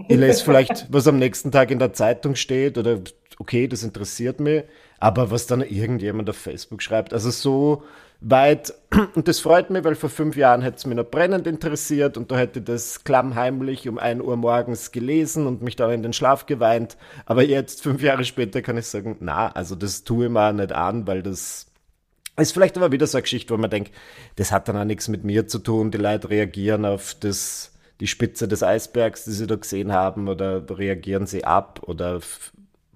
[0.08, 3.00] ich lese vielleicht, was am nächsten Tag in der Zeitung steht oder
[3.38, 4.64] okay, das interessiert mich,
[4.98, 7.84] aber was dann irgendjemand auf Facebook schreibt, also so
[8.20, 8.74] weit,
[9.14, 12.30] und das freut mich, weil vor fünf Jahren hätte es mich noch brennend interessiert und
[12.30, 16.12] da hätte ich das klammheimlich um ein Uhr morgens gelesen und mich dann in den
[16.12, 16.96] Schlaf geweint.
[17.26, 20.72] Aber jetzt, fünf Jahre später, kann ich sagen, na, also das tue ich mir nicht
[20.72, 21.66] an, weil das
[22.36, 23.92] ist vielleicht aber wieder so eine Geschichte, wo man denkt,
[24.36, 28.06] das hat dann auch nichts mit mir zu tun, die Leute reagieren auf das, die
[28.06, 32.20] Spitze des Eisbergs, die sie da gesehen haben, oder reagieren sie ab, oder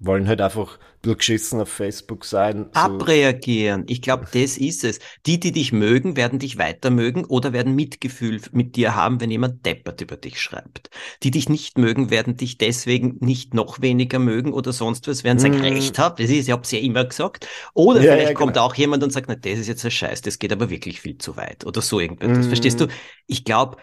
[0.05, 2.69] wollen halt einfach durchgeschissen auf Facebook sein.
[2.73, 2.79] So.
[2.79, 3.83] Abreagieren.
[3.87, 4.99] Ich glaube, das ist es.
[5.25, 9.29] Die, die dich mögen, werden dich weiter mögen oder werden Mitgefühl mit dir haben, wenn
[9.29, 10.89] jemand deppert über dich schreibt.
[11.23, 15.39] Die dich nicht mögen, werden dich deswegen nicht noch weniger mögen oder sonst was, werden
[15.39, 15.63] sagen, mm.
[15.63, 16.19] recht habt.
[16.19, 17.47] Das ist, ich hab's ja immer gesagt.
[17.73, 18.65] Oder ja, vielleicht ja, kommt genau.
[18.65, 21.17] auch jemand und sagt, na, das ist jetzt ein Scheiß, das geht aber wirklich viel
[21.17, 21.65] zu weit.
[21.65, 22.45] Oder so irgendwas.
[22.45, 22.49] Mm.
[22.49, 22.87] Verstehst du?
[23.27, 23.77] Ich glaube,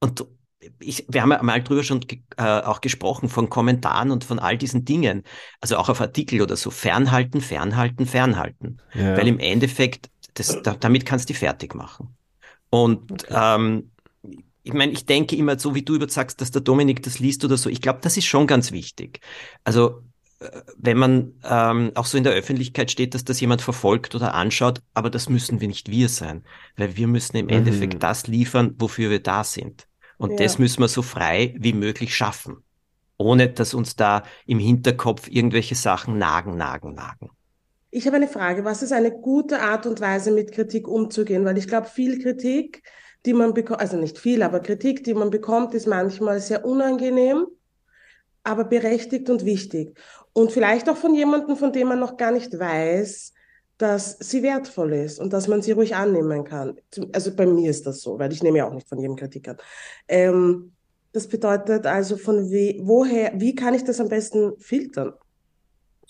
[0.00, 0.24] und
[0.80, 2.00] ich, wir haben ja mal drüber schon
[2.36, 5.22] äh, auch gesprochen von Kommentaren und von all diesen Dingen,
[5.60, 8.80] also auch auf Artikel oder so, fernhalten, fernhalten, fernhalten.
[8.94, 9.16] Ja.
[9.16, 12.16] Weil im Endeffekt, das, da, damit kannst du die fertig machen.
[12.70, 13.34] Und okay.
[13.54, 13.90] ähm,
[14.62, 17.44] ich meine, ich denke immer so, wie du über sagst, dass der Dominik das liest
[17.44, 17.70] oder so.
[17.70, 19.20] Ich glaube, das ist schon ganz wichtig.
[19.62, 20.02] Also
[20.40, 24.34] äh, wenn man ähm, auch so in der Öffentlichkeit steht, dass das jemand verfolgt oder
[24.34, 26.44] anschaut, aber das müssen wir nicht wir sein,
[26.76, 27.52] weil wir müssen im mhm.
[27.52, 29.86] Endeffekt das liefern, wofür wir da sind.
[30.18, 30.36] Und ja.
[30.36, 32.64] das müssen wir so frei wie möglich schaffen,
[33.18, 37.30] ohne dass uns da im Hinterkopf irgendwelche Sachen nagen, nagen, nagen.
[37.90, 38.64] Ich habe eine Frage.
[38.64, 41.44] Was ist eine gute Art und Weise, mit Kritik umzugehen?
[41.44, 42.82] Weil ich glaube, viel Kritik,
[43.24, 47.46] die man bekommt, also nicht viel, aber Kritik, die man bekommt, ist manchmal sehr unangenehm,
[48.42, 49.98] aber berechtigt und wichtig.
[50.32, 53.32] Und vielleicht auch von jemandem, von dem man noch gar nicht weiß,
[53.78, 56.78] dass sie wertvoll ist und dass man sie ruhig annehmen kann.
[57.12, 59.48] Also bei mir ist das so, weil ich nehme ja auch nicht von jedem Kritik
[59.48, 59.56] an.
[60.08, 60.72] Ähm,
[61.12, 65.12] das bedeutet also von wie, woher, wie kann ich das am besten filtern?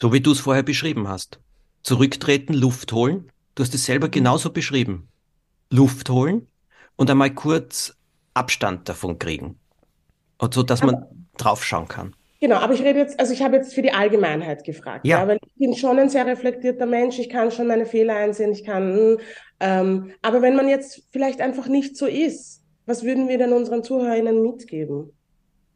[0.00, 1.40] So wie du es vorher beschrieben hast.
[1.82, 3.30] Zurücktreten, Luft holen.
[3.54, 4.12] Du hast es selber mhm.
[4.12, 5.08] genauso beschrieben.
[5.70, 6.46] Luft holen
[6.96, 7.96] und einmal kurz
[8.34, 9.58] Abstand davon kriegen.
[10.38, 11.06] Und so, dass man
[11.38, 12.14] draufschauen kann.
[12.40, 15.20] Genau, aber ich rede jetzt, also ich habe jetzt für die Allgemeinheit gefragt, ja.
[15.20, 15.28] ja.
[15.28, 18.64] weil ich bin schon ein sehr reflektierter Mensch, ich kann schon meine Fehler einsehen, ich
[18.64, 19.16] kann,
[19.60, 23.82] ähm, aber wenn man jetzt vielleicht einfach nicht so ist, was würden wir denn unseren
[23.82, 25.12] ZuhörerInnen mitgeben?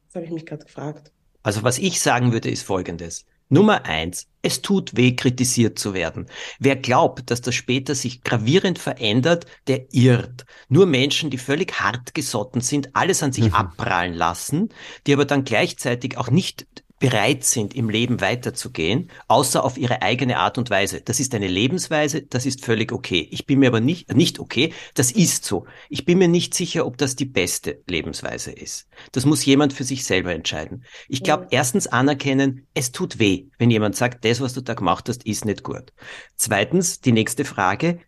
[0.06, 1.12] Das habe ich mich gerade gefragt.
[1.42, 3.24] Also was ich sagen würde, ist Folgendes.
[3.50, 6.26] Nummer eins, es tut weh, kritisiert zu werden.
[6.60, 10.46] Wer glaubt, dass das später sich gravierend verändert, der irrt.
[10.68, 13.54] Nur Menschen, die völlig hartgesotten sind, alles an sich mhm.
[13.54, 14.70] abprallen lassen,
[15.06, 16.66] die aber dann gleichzeitig auch nicht
[17.00, 21.00] bereit sind, im Leben weiterzugehen, außer auf ihre eigene Art und Weise.
[21.00, 23.26] Das ist eine Lebensweise, das ist völlig okay.
[23.32, 25.66] Ich bin mir aber nicht, nicht okay, das ist so.
[25.88, 28.86] Ich bin mir nicht sicher, ob das die beste Lebensweise ist.
[29.12, 30.84] Das muss jemand für sich selber entscheiden.
[31.08, 35.08] Ich glaube, erstens anerkennen, es tut weh, wenn jemand sagt, das, was du da gemacht
[35.08, 35.94] hast, ist nicht gut.
[36.36, 38.00] Zweitens, die nächste Frage,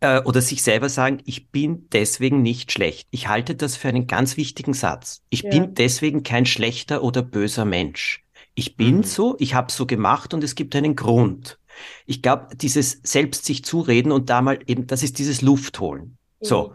[0.00, 3.08] äh, oder sich selber sagen, ich bin deswegen nicht schlecht.
[3.10, 5.22] Ich halte das für einen ganz wichtigen Satz.
[5.28, 5.50] Ich ja.
[5.50, 8.24] bin deswegen kein schlechter oder böser Mensch.
[8.58, 9.02] Ich bin mhm.
[9.04, 11.60] so, ich habe so gemacht und es gibt einen Grund.
[12.06, 16.18] Ich glaube, dieses selbst sich zureden und da mal eben, das ist dieses Luftholen.
[16.40, 16.44] Mhm.
[16.44, 16.74] So.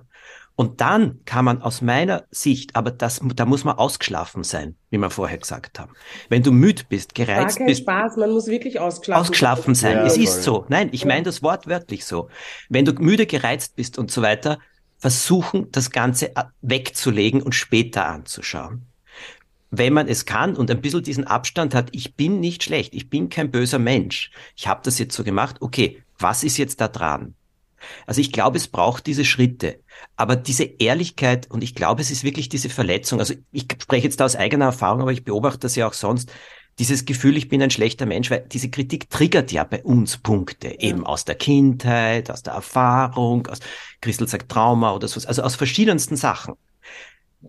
[0.56, 4.98] Und dann kann man aus meiner Sicht, aber das, da muss man ausgeschlafen sein, wie
[4.98, 5.91] wir vorher gesagt haben.
[6.30, 7.82] Wenn du müde bist, gereizt kein bist.
[7.82, 9.98] Spaß, man muss wirklich ausgeschlafen, ausgeschlafen sein.
[9.98, 10.65] Ja, es ist so.
[10.69, 11.08] Nein, ich ja.
[11.08, 12.30] meine das wortwörtlich so.
[12.69, 14.60] Wenn du müde, gereizt bist und so weiter,
[15.00, 18.92] versuchen, das Ganze wegzulegen und später anzuschauen
[19.76, 23.10] wenn man es kann und ein bisschen diesen Abstand hat, ich bin nicht schlecht, ich
[23.10, 26.88] bin kein böser Mensch, ich habe das jetzt so gemacht, okay, was ist jetzt da
[26.88, 27.34] dran?
[28.06, 29.80] Also ich glaube, es braucht diese Schritte,
[30.16, 33.20] aber diese Ehrlichkeit und ich glaube, es ist wirklich diese Verletzung.
[33.20, 36.32] Also ich spreche jetzt da aus eigener Erfahrung, aber ich beobachte das ja auch sonst.
[36.80, 40.70] Dieses Gefühl, ich bin ein schlechter Mensch, weil diese Kritik triggert ja bei uns Punkte,
[40.70, 40.80] ja.
[40.80, 43.60] eben aus der Kindheit, aus der Erfahrung, aus
[44.02, 46.54] Christel sagt Trauma oder so, also aus verschiedensten Sachen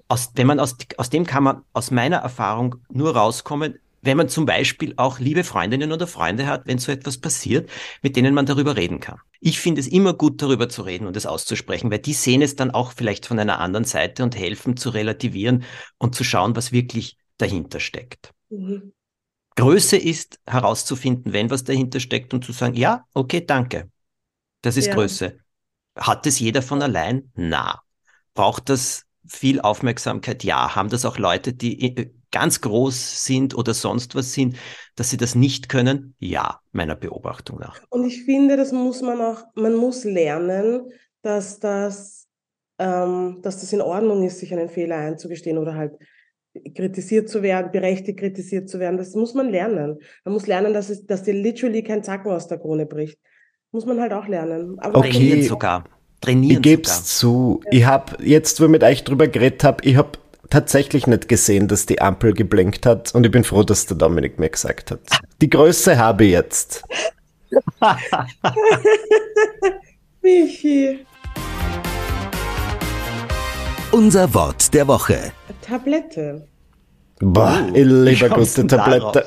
[0.09, 4.28] aus, wenn man aus, aus dem kann man aus meiner Erfahrung nur rauskommen, wenn man
[4.28, 7.70] zum Beispiel auch liebe Freundinnen oder Freunde hat, wenn so etwas passiert,
[8.02, 9.18] mit denen man darüber reden kann.
[9.40, 12.54] Ich finde es immer gut, darüber zu reden und es auszusprechen, weil die sehen es
[12.54, 15.64] dann auch vielleicht von einer anderen Seite und helfen zu relativieren
[15.98, 18.33] und zu schauen, was wirklich dahinter steckt.
[18.50, 18.92] Mhm.
[19.57, 23.90] Größe ist herauszufinden, wenn was dahinter steckt und zu sagen, ja, okay, danke.
[24.62, 24.94] Das ist ja.
[24.94, 25.38] Größe.
[25.96, 27.30] Hat es jeder von allein?
[27.35, 27.80] Na.
[28.35, 30.45] Braucht das viel Aufmerksamkeit?
[30.45, 30.75] Ja.
[30.75, 34.57] Haben das auch Leute, die äh, ganz groß sind oder sonst was sind,
[34.97, 36.15] dass sie das nicht können?
[36.19, 37.81] Ja, meiner Beobachtung nach.
[37.91, 40.91] Und ich finde, das muss man auch, man muss lernen,
[41.23, 42.27] dass das,
[42.79, 45.93] ähm, dass das in Ordnung ist, sich einen Fehler einzugestehen oder halt
[46.75, 48.97] kritisiert zu werden, berechtigt kritisiert zu werden.
[48.97, 49.99] Das muss man lernen.
[50.25, 53.19] Man muss lernen, dass, es, dass dir literally kein Zacken aus der Krone bricht.
[53.73, 54.79] Muss man halt auch lernen.
[54.79, 55.43] Aber okay.
[55.43, 55.85] sogar
[56.25, 56.57] trainieren.
[56.57, 57.61] Ich gebe es zu.
[57.65, 57.71] Ja.
[57.73, 60.11] Ich habe jetzt, wo ich mit euch drüber geredet habe, ich habe
[60.51, 64.39] tatsächlich nicht gesehen, dass die Ampel geblinkt hat und ich bin froh, dass der Dominik
[64.39, 65.01] mir gesagt hat.
[65.41, 66.85] Die Größe habe ich jetzt.
[70.23, 71.07] Michi.
[73.93, 75.33] Unser Wort der Woche.
[75.63, 76.49] Tablette.
[77.21, 79.25] Boah, oh, ich liebe gute Tablette.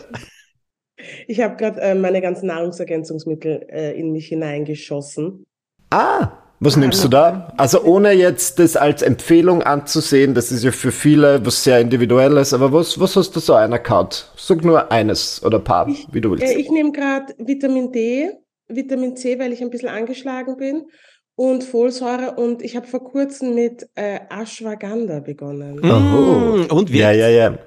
[1.28, 5.46] Ich habe gerade äh, meine ganzen Nahrungsergänzungsmittel äh, in mich hineingeschossen.
[5.90, 7.54] Ah, was nimmst du da?
[7.58, 12.54] Also ohne jetzt das als Empfehlung anzusehen, das ist ja für viele was sehr individuelles,
[12.54, 14.32] aber was, was hast du so einer Kaut?
[14.38, 16.44] Sag nur eines oder ein paar, Ich- wie du willst.
[16.46, 18.32] Äh, ich nehme gerade Vitamin D,
[18.68, 20.86] Vitamin C, weil ich ein bisschen angeschlagen bin
[21.36, 25.80] und Folsäure und ich habe vor kurzem mit äh, Ashwagandha begonnen.
[25.84, 26.58] Oh.
[26.58, 27.12] Mm, Und wir?
[27.12, 27.58] ja, ja, ja.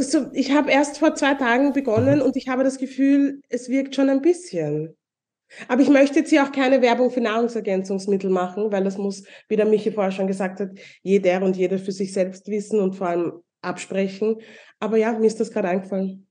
[0.00, 3.94] So, ich habe erst vor zwei Tagen begonnen und ich habe das Gefühl, es wirkt
[3.96, 4.94] schon ein bisschen.
[5.68, 9.56] Aber ich möchte jetzt hier auch keine Werbung für Nahrungsergänzungsmittel machen, weil das muss, wie
[9.56, 10.70] der Michi vorher schon gesagt hat,
[11.02, 14.36] jeder und jeder für sich selbst wissen und vor allem absprechen.
[14.80, 16.26] Aber ja, mir ist das gerade eingefallen.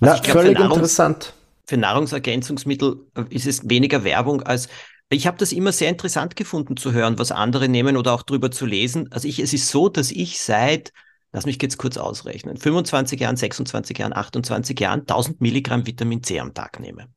[0.00, 1.34] Na, ich glaub, für völlig Nahrungs- interessant.
[1.66, 4.68] für Nahrungsergänzungsmittel äh, ist es weniger Werbung als
[5.12, 8.52] ich habe das immer sehr interessant gefunden zu hören, was andere nehmen oder auch drüber
[8.52, 9.08] zu lesen.
[9.10, 10.92] Also ich, es ist so, dass ich seit,
[11.32, 16.40] lass mich jetzt kurz ausrechnen, 25 Jahren, 26 Jahren, 28 Jahren 1000 Milligramm Vitamin C
[16.40, 17.08] am Tag nehme.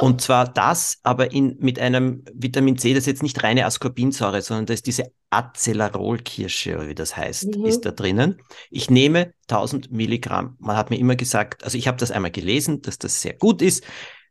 [0.00, 4.42] Und zwar das, aber in, mit einem Vitamin C, das ist jetzt nicht reine Ascorbinsäure,
[4.42, 7.64] sondern das ist diese Acelarolkirsche, oder wie das heißt, Mhm.
[7.64, 8.40] ist da drinnen.
[8.70, 10.56] Ich nehme 1000 Milligramm.
[10.58, 13.62] Man hat mir immer gesagt, also ich habe das einmal gelesen, dass das sehr gut
[13.62, 13.84] ist.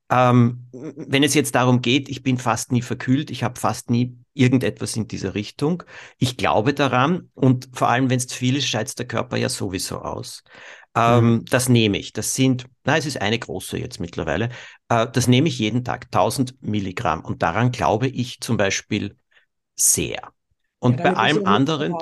[0.10, 4.18] Ähm, wenn es jetzt darum geht, ich bin fast nie verkühlt, ich habe fast nie
[4.34, 5.84] irgendetwas in dieser Richtung.
[6.18, 9.50] Ich glaube daran und vor allem, wenn es zu viel ist, scheidet der Körper ja
[9.50, 10.44] sowieso aus.
[10.96, 12.14] Ähm, Das nehme ich.
[12.14, 14.50] Das sind, na, es ist eine große jetzt mittlerweile.
[14.90, 17.22] Äh, das nehme ich jeden Tag, 1000 Milligramm.
[17.24, 19.16] Und daran glaube ich zum Beispiel
[19.76, 20.32] sehr.
[20.80, 21.96] Und Ja, bei allem anderen,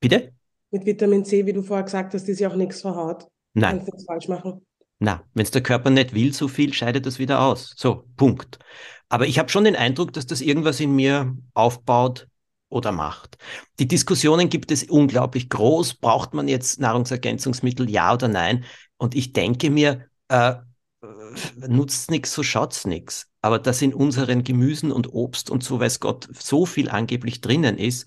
[0.00, 0.32] bitte?
[0.70, 3.26] Mit Vitamin C, wie du vorher gesagt hast, ist ja auch nichts verhaut.
[3.54, 3.78] Nein.
[3.78, 4.60] Kannst nichts falsch machen.
[5.00, 7.74] Na, wenn es der Körper nicht will, so viel, scheidet das wieder aus.
[7.76, 8.58] So, Punkt.
[9.08, 12.26] Aber ich habe schon den Eindruck, dass das irgendwas in mir aufbaut
[12.68, 13.38] oder macht.
[13.78, 15.94] Die Diskussionen gibt es unglaublich groß.
[15.94, 18.64] Braucht man jetzt Nahrungsergänzungsmittel, ja oder nein?
[18.96, 20.56] Und ich denke mir, äh,
[21.56, 23.28] nutzt nichts, so schaut's nichts.
[23.40, 27.78] Aber dass in unseren Gemüsen und Obst und so weiß Gott so viel angeblich drinnen
[27.78, 28.06] ist,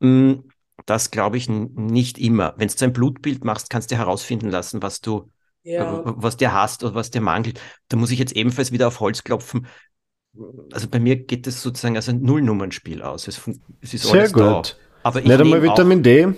[0.00, 0.42] mh,
[0.86, 2.54] das glaube ich nicht immer.
[2.56, 5.30] Wenn du ein Blutbild machst, kannst du herausfinden lassen, was du
[5.62, 6.00] Ja.
[6.00, 7.60] äh, was dir hast oder was dir mangelt.
[7.88, 9.66] Da muss ich jetzt ebenfalls wieder auf Holz klopfen.
[10.72, 13.26] Also bei mir geht es sozusagen als ein Nullnummernspiel aus.
[13.28, 13.40] Es,
[13.80, 14.56] es ist Sehr alles da.
[14.56, 14.76] gut.
[15.02, 16.28] Aber ich Nicht einmal nehme auch, Vitamin D.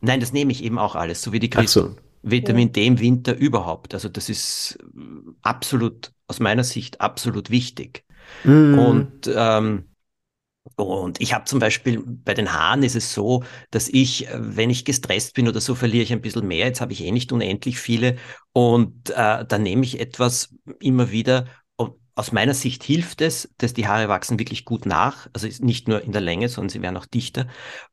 [0.00, 1.94] nein, das nehme ich eben auch alles, so wie die Ach so.
[1.94, 1.96] Christen.
[2.22, 3.94] Vitamin D im Winter überhaupt.
[3.94, 5.00] Also das ist äh,
[5.42, 8.04] absolut, aus meiner Sicht, absolut wichtig.
[8.44, 8.78] Mm.
[8.78, 9.88] Und, ähm,
[10.76, 14.68] und ich habe zum Beispiel bei den Haaren ist es so, dass ich, äh, wenn
[14.68, 16.66] ich gestresst bin oder so, verliere ich ein bisschen mehr.
[16.66, 18.16] Jetzt habe ich eh nicht unendlich viele.
[18.52, 21.46] Und äh, dann nehme ich etwas immer wieder.
[21.76, 25.28] Und aus meiner Sicht hilft es, dass die Haare wachsen wirklich gut nach.
[25.32, 27.46] Also nicht nur in der Länge, sondern sie werden auch dichter.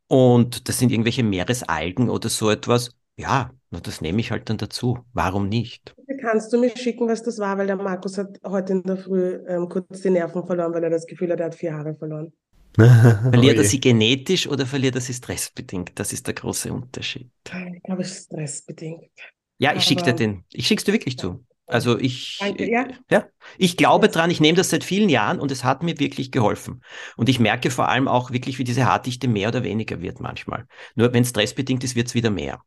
[0.07, 2.91] Und das sind irgendwelche Meeresalgen oder so etwas.
[3.15, 4.99] Ja, das nehme ich halt dann dazu.
[5.13, 5.95] Warum nicht?
[6.19, 7.57] Kannst du mir schicken, was das war?
[7.57, 10.89] Weil der Markus hat heute in der Früh ähm, kurz die Nerven verloren, weil er
[10.89, 12.33] das Gefühl hat, er hat vier Haare verloren.
[12.75, 15.91] Verliert er sie genetisch oder verliert er sie stressbedingt?
[15.95, 17.29] Das ist der große Unterschied.
[17.45, 19.11] Ich glaube, es ist stressbedingt.
[19.59, 20.43] Ja, ich schicke dir den.
[20.51, 21.45] Ich schick's dir wirklich zu.
[21.65, 22.87] Also ich, Danke, ja.
[23.09, 23.25] ja,
[23.57, 26.83] ich glaube dran, ich nehme das seit vielen Jahren und es hat mir wirklich geholfen.
[27.15, 30.65] Und ich merke vor allem auch wirklich, wie diese Haardichte mehr oder weniger wird manchmal.
[30.95, 32.59] Nur wenn stressbedingt ist, wird's wieder mehr.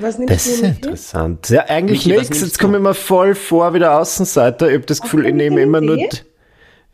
[0.00, 1.50] Was nimmst Das ist interessant.
[1.50, 2.40] Ja, eigentlich Michi, nichts.
[2.40, 4.68] Jetzt komme ich mir voll vor wie der Außenseiter.
[4.68, 5.98] Ich habe das Gefühl, ich nehme immer nur.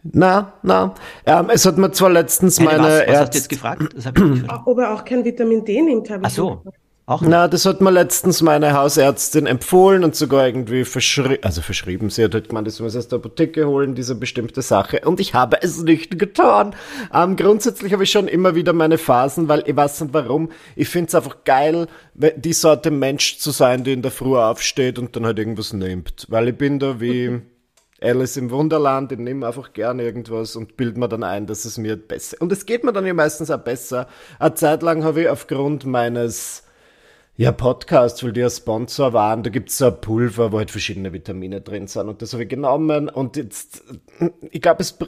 [0.04, 0.94] Na, na.
[1.26, 3.38] Ähm, es hat mir zwar letztens Keine meine was, was hast du Ärztin.
[3.40, 3.82] jetzt gefragt?
[3.96, 4.68] Das habe ich nicht verstanden.
[4.70, 6.50] Ob er auch kein Vitamin D nimmt, habe ich Ach so.
[6.56, 6.76] gefragt.
[7.04, 12.10] Auch Na, das hat mir letztens meine Hausärztin empfohlen und sogar irgendwie verschrieben, also verschrieben.
[12.10, 15.00] Sie hat halt gemeint, ich soll es aus der Apotheke holen, diese bestimmte Sache.
[15.04, 16.74] Und ich habe es nicht getan.
[17.12, 20.50] Ähm, grundsätzlich habe ich schon immer wieder meine Phasen, weil ich weiß nicht warum.
[20.76, 24.96] Ich finde es einfach geil, die Sorte Mensch zu sein, die in der Früh aufsteht
[25.00, 26.26] und dann halt irgendwas nimmt.
[26.28, 27.40] Weil ich bin da wie
[28.02, 31.78] Alice im Wunderland, ich nehme einfach gerne irgendwas und bild mir dann ein, dass es
[31.78, 32.36] mir besser.
[32.40, 34.08] Und es geht mir dann ja meistens auch besser.
[34.38, 36.64] Eine Zeit lang habe ich aufgrund meines
[37.36, 41.12] ja, Podcasts, weil die ja Sponsor waren, da gibt's so ein Pulver, wo halt verschiedene
[41.12, 43.84] Vitamine drin sind und das habe ich genommen und jetzt,
[44.50, 44.98] ich glaube, es,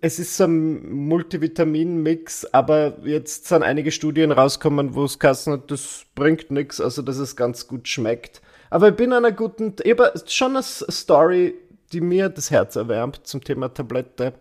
[0.00, 5.70] es ist so ein Multivitamin-Mix, aber jetzt sind einige Studien rausgekommen, wo es geheißen hat,
[5.70, 8.40] das bringt nichts, also dass es ganz gut schmeckt.
[8.70, 11.54] Aber ich bin an einer guten, ich habe schon eine Story,
[11.92, 14.34] die mir das Herz erwärmt zum Thema Tablette.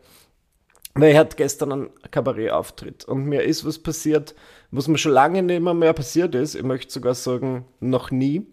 [0.94, 4.34] Weil ich hatte gestern einen Kabarettauftritt und mir ist was passiert,
[4.72, 6.56] was mir schon lange nicht mehr, passiert ist.
[6.56, 8.48] Ich möchte sogar sagen, noch nie.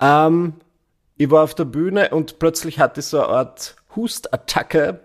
[0.00, 0.54] Ähm,
[1.18, 5.00] ich war auf der Bühne und plötzlich hatte ich so eine Art Hustattacke,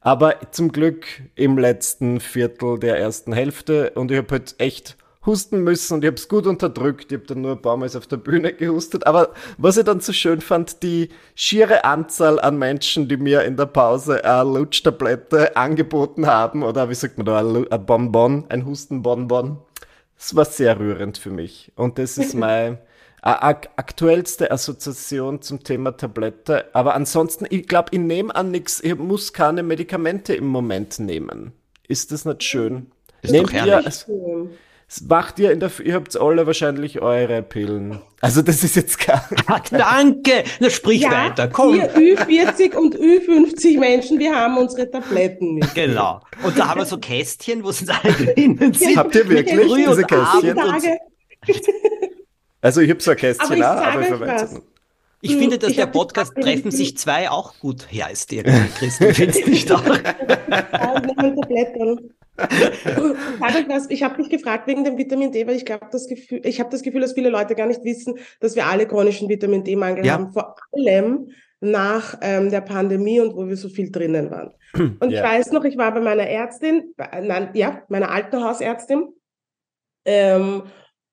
[0.00, 4.96] aber zum Glück im letzten Viertel der ersten Hälfte und ich habe halt echt
[5.28, 7.12] husten müssen und ich habe es gut unterdrückt.
[7.12, 9.06] Ich habe dann nur ein paar Mal auf der Bühne gehustet.
[9.06, 13.56] Aber was ich dann so schön fand, die schiere Anzahl an Menschen, die mir in
[13.56, 19.58] der Pause eine Lutschtablette angeboten haben oder wie sagt man da, ein Bonbon, ein Hustenbonbon.
[20.16, 21.70] Das war sehr rührend für mich.
[21.76, 22.78] Und das ist meine
[23.22, 26.74] aktuellste Assoziation zum Thema Tablette.
[26.74, 31.52] Aber ansonsten, ich glaube, ich nehme an nichts, ich muss keine Medikamente im Moment nehmen.
[31.86, 32.90] Ist das nicht schön?
[33.22, 34.04] Ist Nehmt doch herrlich.
[34.08, 34.50] Ihr,
[35.06, 38.00] macht ihr in der, ihr habt alle wahrscheinlich eure Pillen.
[38.20, 39.28] Also das ist jetzt gar.
[39.46, 40.44] Ach, danke.
[40.60, 41.48] Na sprich ja, weiter.
[41.48, 41.74] Komm.
[41.74, 45.74] Wir Ü40 und Ü50 Menschen, wir haben unsere Tabletten nicht.
[45.74, 46.20] Genau.
[46.42, 48.96] Und da haben wir so Kästchen, wo sind alle drinnen sind.
[48.96, 50.58] Habt ihr wirklich diese Kästchen?
[52.60, 54.62] Also ich habe so ein Kästchen aber auch, aber ich verwende
[55.20, 59.14] ich hm, finde, dass ich der Podcast Treffen sich zwei auch gut heißt irgendwie, Christian.
[59.14, 59.82] Findest du nicht auch?
[63.88, 66.70] ich habe mich gefragt wegen dem Vitamin D, weil ich glaube, das Gefühl, ich habe
[66.70, 70.12] das Gefühl, dass viele Leute gar nicht wissen, dass wir alle chronischen Vitamin D-Mangel ja.
[70.14, 74.52] haben, vor allem nach ähm, der Pandemie und wo wir so viel drinnen waren.
[75.00, 75.18] Und ja.
[75.18, 79.08] ich weiß noch, ich war bei meiner Ärztin, nein, ja, meiner alten Hausärztin,
[80.04, 80.62] ähm,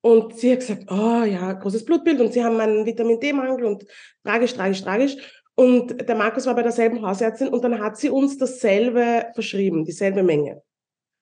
[0.00, 3.84] und sie hat gesagt, oh ja, großes Blutbild und sie haben einen Vitamin D-Mangel und
[4.22, 5.16] tragisch, tragisch, tragisch.
[5.56, 10.22] Und der Markus war bei derselben Hausärztin und dann hat sie uns dasselbe verschrieben, dieselbe
[10.22, 10.62] Menge.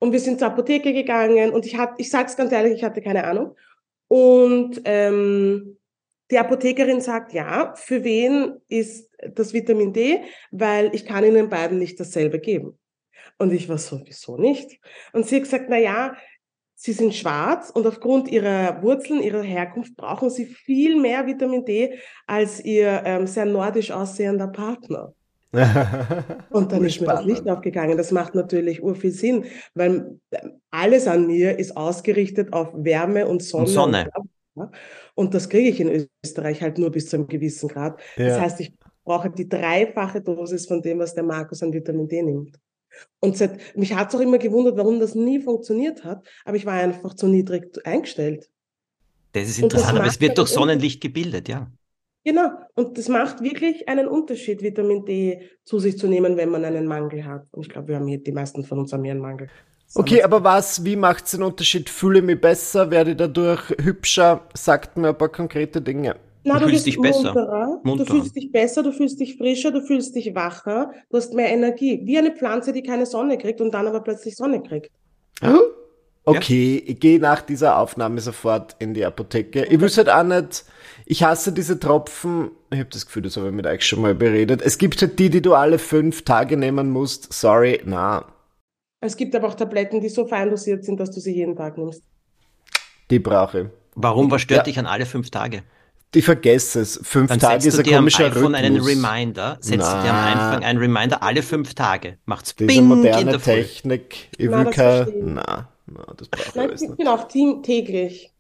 [0.05, 3.01] Und wir sind zur Apotheke gegangen und ich hatte, ich sag's ganz ehrlich, ich hatte
[3.01, 3.57] keine Ahnung.
[4.07, 5.79] Und ähm,
[6.31, 10.21] die Apothekerin sagt, ja, für wen ist das Vitamin D?
[10.51, 12.79] Weil ich kann Ihnen beiden nicht dasselbe geben.
[13.39, 14.79] Und ich war so, wieso nicht?
[15.15, 16.15] Und sie hat gesagt, na ja,
[16.75, 21.99] Sie sind schwarz und aufgrund ihrer Wurzeln, ihrer Herkunft brauchen sie viel mehr Vitamin D
[22.27, 25.15] als ihr ähm, sehr nordisch aussehender Partner.
[26.51, 27.97] Und dann ist mir das Licht aufgegangen.
[27.97, 33.43] Das macht natürlich urviel Sinn, weil ähm, alles an mir ist ausgerichtet auf Wärme und
[33.43, 33.65] Sonne.
[33.65, 34.11] Und, Sonne.
[35.15, 38.01] und das kriege ich in Österreich halt nur bis zu einem gewissen Grad.
[38.17, 38.29] Ja.
[38.29, 42.23] Das heißt, ich brauche die dreifache Dosis von dem, was der Markus an Vitamin D
[42.23, 42.59] nimmt.
[43.21, 46.67] Und seit, mich hat es auch immer gewundert, warum das nie funktioniert hat, aber ich
[46.67, 48.49] war einfach zu niedrig eingestellt.
[49.33, 51.71] Das ist interessant, das aber es wird durch Sonnenlicht gebildet, ja.
[52.25, 56.65] Genau, und das macht wirklich einen Unterschied, Vitamin D zu sich zu nehmen, wenn man
[56.65, 57.47] einen Mangel hat.
[57.53, 59.49] Und ich glaube, wir haben hier, die meisten von uns haben hier einen Mangel.
[59.95, 61.91] Okay, aber was, wie macht es den Unterschied?
[61.91, 64.49] Fühle mich besser, werde dadurch hübscher?
[64.55, 66.17] Sagt mir ein paar konkrete Dinge.
[66.45, 67.33] Na, du, du fühlst dich besser.
[67.33, 67.81] Munterer.
[67.85, 71.51] Du fühlst dich besser, du fühlst dich frischer, du fühlst dich wacher, du hast mehr
[71.51, 72.01] Energie.
[72.05, 74.91] Wie eine Pflanze, die keine Sonne kriegt und dann aber plötzlich Sonne kriegt.
[76.27, 76.93] Okay, ja.
[76.93, 79.61] ich gehe nach dieser Aufnahme sofort in die Apotheke.
[79.61, 79.75] Okay.
[79.75, 80.65] Ich wüsste halt auch nicht,
[81.05, 82.51] ich hasse diese Tropfen.
[82.71, 84.63] Ich habe das Gefühl, das habe ich mit euch schon mal beredet.
[84.63, 87.33] Es gibt halt die, die du alle fünf Tage nehmen musst.
[87.33, 88.25] Sorry, na.
[89.01, 91.77] Es gibt aber auch Tabletten, die so fein dosiert sind, dass du sie jeden Tag
[91.77, 92.03] nimmst.
[93.11, 93.67] Die brauche ich.
[93.95, 94.31] Warum?
[94.31, 94.65] Was stört ja.
[94.65, 95.63] dich an alle fünf Tage?
[96.15, 97.01] Ich vergesse es.
[97.03, 98.53] Fünf Dann Tage ist ein komischer Rhythmus.
[98.53, 99.59] Dann einen Reminder.
[99.61, 102.19] Setzt dir am Anfang einen Reminder alle fünf Tage.
[102.25, 104.29] Macht's Diese Bing moderne in der Technik.
[104.39, 108.33] Ich will kein, na, na, das Nein, ich bin auch Team täglich.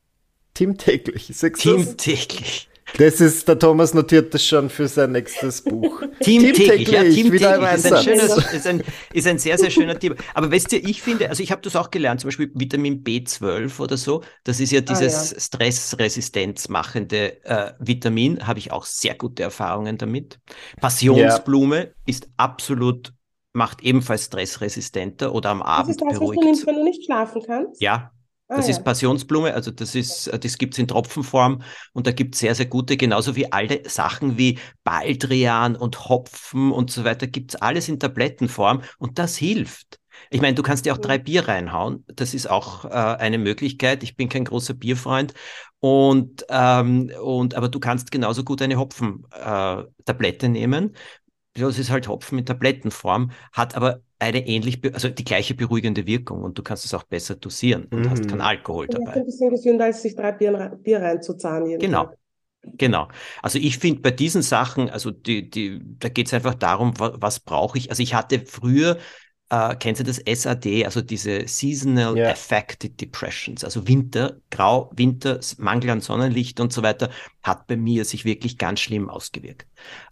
[0.54, 1.26] Team täglich.
[1.26, 2.68] Team täglich.
[2.98, 6.02] Das ist, der Thomas notiert das schon für sein nächstes Buch.
[6.20, 9.70] Team, Team täglich, ja, Team täglich ist ein, schönes, ist, ein, ist ein sehr, sehr
[9.70, 10.22] schöner Tipp.
[10.32, 13.80] Aber weißt du, ich finde, also ich habe das auch gelernt, zum Beispiel Vitamin B12
[13.80, 15.40] oder so, das ist ja dieses ah, ja.
[15.40, 20.38] Stressresistenz machende äh, Vitamin, habe ich auch sehr gute Erfahrungen damit.
[20.80, 21.90] Passionsblume ja.
[22.06, 23.12] ist absolut
[23.54, 26.38] macht ebenfalls stressresistenter oder am Abend das ist das, beruhigt.
[26.38, 27.80] Was du nimmst, wenn du nicht schlafen kannst?
[27.80, 28.10] Ja,
[28.46, 28.72] Ah, das ja.
[28.72, 31.62] ist Passionsblume, also das ist, das gibt's in Tropfenform
[31.94, 36.90] und da gibt's sehr, sehr gute, genauso wie alle Sachen wie Baldrian und Hopfen und
[36.90, 39.98] so weiter, gibt's alles in Tablettenform und das hilft.
[40.30, 42.04] Ich meine, du kannst dir auch drei Bier reinhauen.
[42.06, 44.02] Das ist auch äh, eine Möglichkeit.
[44.02, 45.34] Ich bin kein großer Bierfreund.
[45.80, 50.96] Und, ähm, und aber du kannst genauso gut eine Hopfen-Tablette äh, nehmen.
[51.54, 56.42] Das ist halt Hopfen in Tablettenform, hat aber eine ähnlich, also die gleiche beruhigende Wirkung
[56.42, 58.10] und du kannst es auch besser dosieren und mhm.
[58.10, 59.04] hast keinen Alkohol dabei.
[59.04, 61.66] Das ist ein bisschen gesünder, als sich drei Bier, Bier reinzuzahlen.
[61.66, 62.06] Jeden genau.
[62.06, 62.18] Tag.
[62.78, 63.08] Genau.
[63.42, 67.12] Also ich finde bei diesen Sachen, also die, die, da geht es einfach darum, was,
[67.16, 67.90] was brauche ich.
[67.90, 68.98] Also ich hatte früher,
[69.54, 72.30] äh, kennst du das SAD, also diese Seasonal yeah.
[72.30, 77.10] Affected Depressions, also Winter, Grau, Winter, Mangel an Sonnenlicht und so weiter,
[77.42, 79.68] hat bei mir sich wirklich ganz schlimm ausgewirkt.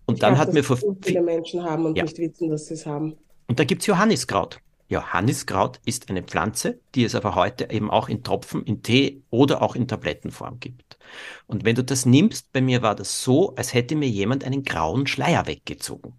[0.07, 2.05] Und ich dann glaub, hat mir vor viele Menschen haben und ja.
[2.05, 3.17] nicht wissen, dass sie es haben.
[3.49, 4.61] Und da gibt's Johanniskraut.
[4.89, 9.63] Johanniskraut ist eine Pflanze, die es aber heute eben auch in Tropfen, in Tee oder
[9.63, 10.99] auch in Tablettenform gibt.
[11.47, 14.63] Und wenn du das nimmst, bei mir war das so, als hätte mir jemand einen
[14.63, 16.13] grauen Schleier weggezogen.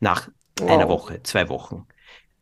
[0.00, 0.28] Nach
[0.58, 0.70] wow.
[0.70, 1.86] einer Woche, zwei Wochen.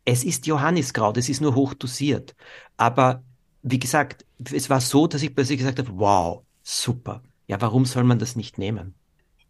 [0.05, 2.35] Es ist Johanniskraut, es ist nur hochdosiert.
[2.77, 3.23] Aber
[3.63, 7.23] wie gesagt, es war so, dass ich plötzlich gesagt habe, wow, super.
[7.47, 8.95] Ja, warum soll man das nicht nehmen?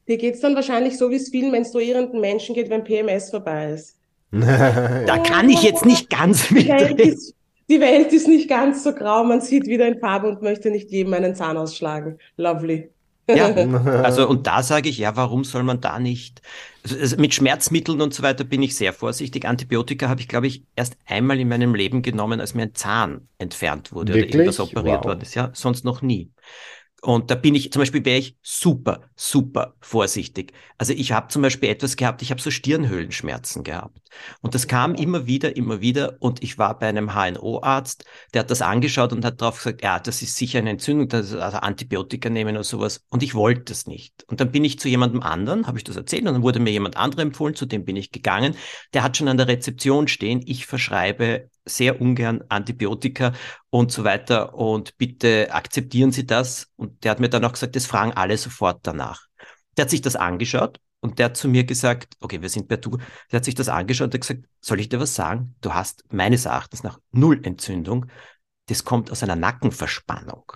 [0.08, 3.96] Dir geht's dann wahrscheinlich so, wie es vielen menstruierenden Menschen geht, wenn PMS vorbei ist.
[4.32, 7.16] Da kann ich jetzt nicht ganz mitreden.
[7.68, 10.90] die Welt ist nicht ganz so grau, man sieht wieder in Farbe und möchte nicht
[10.90, 12.18] jedem einen Zahn ausschlagen.
[12.36, 12.90] Lovely.
[13.32, 13.46] Ja,
[14.02, 16.42] also und da sage ich, ja, warum soll man da nicht?
[16.82, 19.44] Also, mit Schmerzmitteln und so weiter bin ich sehr vorsichtig.
[19.46, 23.28] Antibiotika habe ich, glaube ich, erst einmal in meinem Leben genommen, als mir ein Zahn
[23.38, 24.34] entfernt wurde Wirklich?
[24.34, 25.04] oder irgendwas operiert Wow.
[25.04, 25.34] worden ist.
[25.34, 26.32] Ja, sonst noch nie.
[27.02, 30.52] Und da bin ich, zum Beispiel wäre ich super, super vorsichtig.
[30.76, 33.98] Also ich habe zum Beispiel etwas gehabt, ich habe so Stirnhöhlenschmerzen gehabt.
[34.42, 36.16] Und das kam immer wieder, immer wieder.
[36.20, 39.98] Und ich war bei einem HNO-Arzt, der hat das angeschaut und hat drauf gesagt, ja,
[39.98, 43.02] das ist sicher eine Entzündung, das also Antibiotika nehmen oder sowas.
[43.08, 44.24] Und ich wollte das nicht.
[44.28, 46.70] Und dann bin ich zu jemandem anderen, habe ich das erzählt, und dann wurde mir
[46.70, 48.56] jemand anderer empfohlen, zu dem bin ich gegangen.
[48.92, 53.32] Der hat schon an der Rezeption stehen, ich verschreibe sehr ungern Antibiotika
[53.70, 56.68] und so weiter und bitte akzeptieren Sie das.
[56.76, 59.26] Und der hat mir dann auch gesagt, das fragen alle sofort danach.
[59.76, 62.76] Der hat sich das angeschaut und der hat zu mir gesagt, okay, wir sind per
[62.76, 62.98] Du,
[63.30, 65.54] der hat sich das angeschaut und hat gesagt, soll ich dir was sagen?
[65.60, 68.06] Du hast meines Erachtens nach Nullentzündung.
[68.66, 70.52] Das kommt aus einer Nackenverspannung.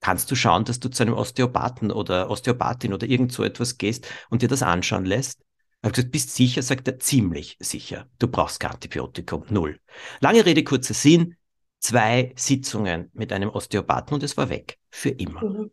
[0.00, 4.06] Kannst du schauen, dass du zu einem Osteopathen oder Osteopathin oder irgend so etwas gehst
[4.28, 5.40] und dir das anschauen lässt?
[5.82, 6.62] Ich habe gesagt, bist sicher?
[6.62, 8.08] Sagt er, ziemlich sicher.
[8.18, 9.78] Du brauchst kein Antibiotikum, null.
[10.20, 11.36] Lange Rede, kurzer Sinn.
[11.78, 14.78] Zwei Sitzungen mit einem Osteopathen und es war weg.
[14.90, 15.44] Für immer.
[15.44, 15.70] Mhm.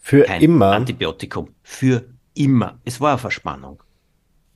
[0.00, 0.72] Für Kein immer.
[0.72, 1.54] Antibiotikum.
[1.62, 2.80] Für immer.
[2.84, 3.82] Es war eine Verspannung.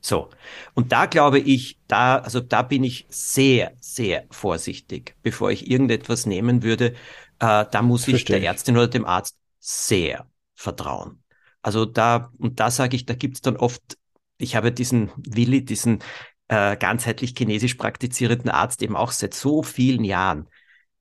[0.00, 0.30] So.
[0.74, 6.26] Und da glaube ich, da, also da bin ich sehr, sehr vorsichtig, bevor ich irgendetwas
[6.26, 6.94] nehmen würde.
[7.38, 8.50] Äh, da muss ich Verstehe der.
[8.50, 11.22] Ärztin oder dem Arzt sehr vertrauen.
[11.62, 13.98] Also da, und da sage ich, da gibt's dann oft,
[14.40, 16.00] ich habe diesen Willi, diesen
[16.48, 20.48] äh, ganzheitlich chinesisch praktizierenden Arzt eben auch seit so vielen Jahren.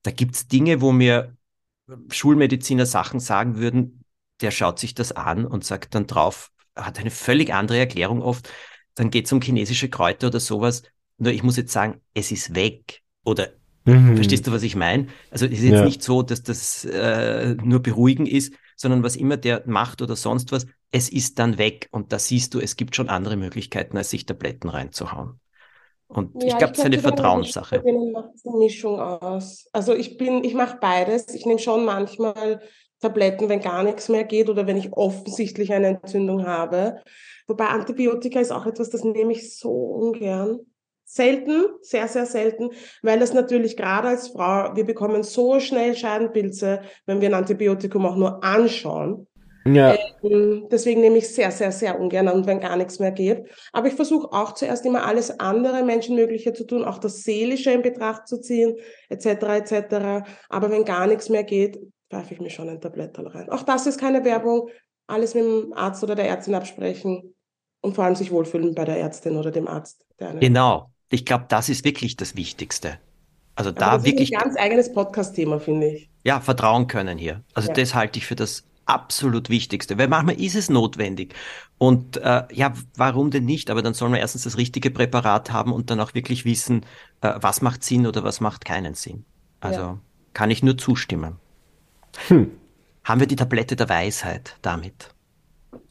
[0.02, 1.36] Da gibt's Dinge, wo mir
[2.10, 4.04] Schulmediziner Sachen sagen würden,
[4.40, 8.48] der schaut sich das an und sagt dann drauf, hat eine völlig andere Erklärung oft.
[8.94, 10.82] Dann geht es um chinesische Kräuter oder sowas.
[11.18, 13.02] Nur ich muss jetzt sagen, es ist weg.
[13.24, 13.50] Oder
[13.84, 14.14] Mhm.
[14.16, 15.08] verstehst du, was ich meine?
[15.30, 15.84] Also es ist jetzt Ja.
[15.84, 20.52] nicht so, dass das äh, nur beruhigen ist, sondern was immer der macht oder sonst
[20.52, 21.88] was, es ist dann weg.
[21.92, 25.40] Und da siehst du, es gibt schon andere Möglichkeiten, als sich Tabletten reinzuhauen.
[26.08, 27.82] Und ich glaube, es ist eine Vertrauenssache.
[28.12, 29.68] macht es eine Mischung aus.
[29.72, 31.32] Also ich bin, ich mache beides.
[31.34, 32.60] Ich nehme schon manchmal
[33.00, 37.00] Tabletten, wenn gar nichts mehr geht oder wenn ich offensichtlich eine Entzündung habe.
[37.46, 40.60] Wobei Antibiotika ist auch etwas, das nehme ich so ungern.
[41.04, 42.70] Selten, sehr, sehr selten,
[43.02, 48.06] weil es natürlich gerade als Frau, wir bekommen so schnell Scheidenpilze, wenn wir ein Antibiotikum
[48.06, 49.26] auch nur anschauen.
[49.66, 53.46] Ja, Mm, Deswegen nehme ich sehr, sehr, sehr ungern und wenn gar nichts mehr geht.
[53.72, 57.82] Aber ich versuche auch zuerst immer alles andere Menschenmögliche zu tun, auch das Seelische in
[57.82, 58.76] Betracht zu ziehen,
[59.08, 60.24] etc., etc.
[60.48, 61.78] Aber wenn gar nichts mehr geht,
[62.10, 63.48] pfeife ich mir schon ein Tabletterl rein.
[63.50, 64.68] Auch das ist keine Werbung.
[65.06, 67.34] Alles mit dem Arzt oder der Ärztin absprechen
[67.80, 70.04] und vor allem sich wohlfühlen bei der Ärztin oder dem Arzt.
[70.18, 70.90] Genau.
[71.10, 72.98] Ich glaube, das ist wirklich das Wichtigste.
[73.56, 76.10] Also da das wirklich ist ein ganz eigenes Podcast-Thema, finde ich.
[76.24, 77.42] ja, vertrauen können hier.
[77.54, 77.74] Also Ja.
[77.74, 81.34] das halte ich für das absolut Wichtigste, weil manchmal ist es notwendig.
[81.78, 83.70] Und äh, ja, warum denn nicht?
[83.70, 86.84] Aber dann soll man erstens das richtige Präparat haben und dann auch wirklich wissen,
[87.20, 89.24] äh, was macht Sinn oder was macht keinen Sinn.
[89.60, 89.98] Also Ja.
[90.34, 91.36] kann ich nur zustimmen.
[92.28, 92.50] Hm.
[93.04, 95.10] Haben wir die Tablette der Weisheit damit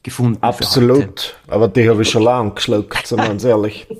[0.02, 0.42] gefunden?
[0.42, 1.36] absolut.
[1.48, 3.86] Aber die habe ich schon lang geschluckt, sind wir uns ehrlich.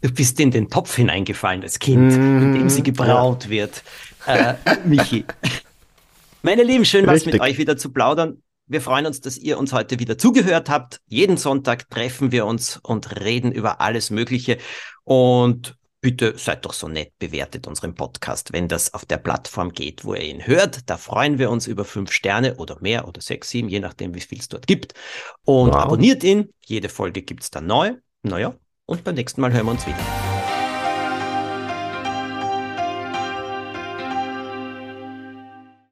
[0.00, 3.82] Du bist in den Topf hineingefallen als Kind, in dem sie gebraut wird.
[4.26, 5.24] Äh, Michi.
[6.42, 8.42] Meine Lieben, schön was mit euch wieder zu plaudern.
[8.66, 11.00] Wir freuen uns, dass ihr uns heute wieder zugehört habt.
[11.06, 14.58] Jeden Sonntag treffen wir uns und reden über alles Mögliche.
[15.04, 20.04] Und bitte seid doch so nett, bewertet unseren Podcast, wenn das auf der Plattform geht,
[20.04, 20.88] wo ihr ihn hört.
[20.88, 24.20] Da freuen wir uns über fünf Sterne oder mehr oder sechs, sieben, je nachdem, wie
[24.20, 24.92] viel es dort gibt.
[25.44, 25.76] Und Wow.
[25.76, 26.50] abonniert ihn.
[26.64, 27.94] Jede Folge gibt's dann neu.
[28.22, 29.96] Naja, und beim nächsten Mal hören wir uns wieder.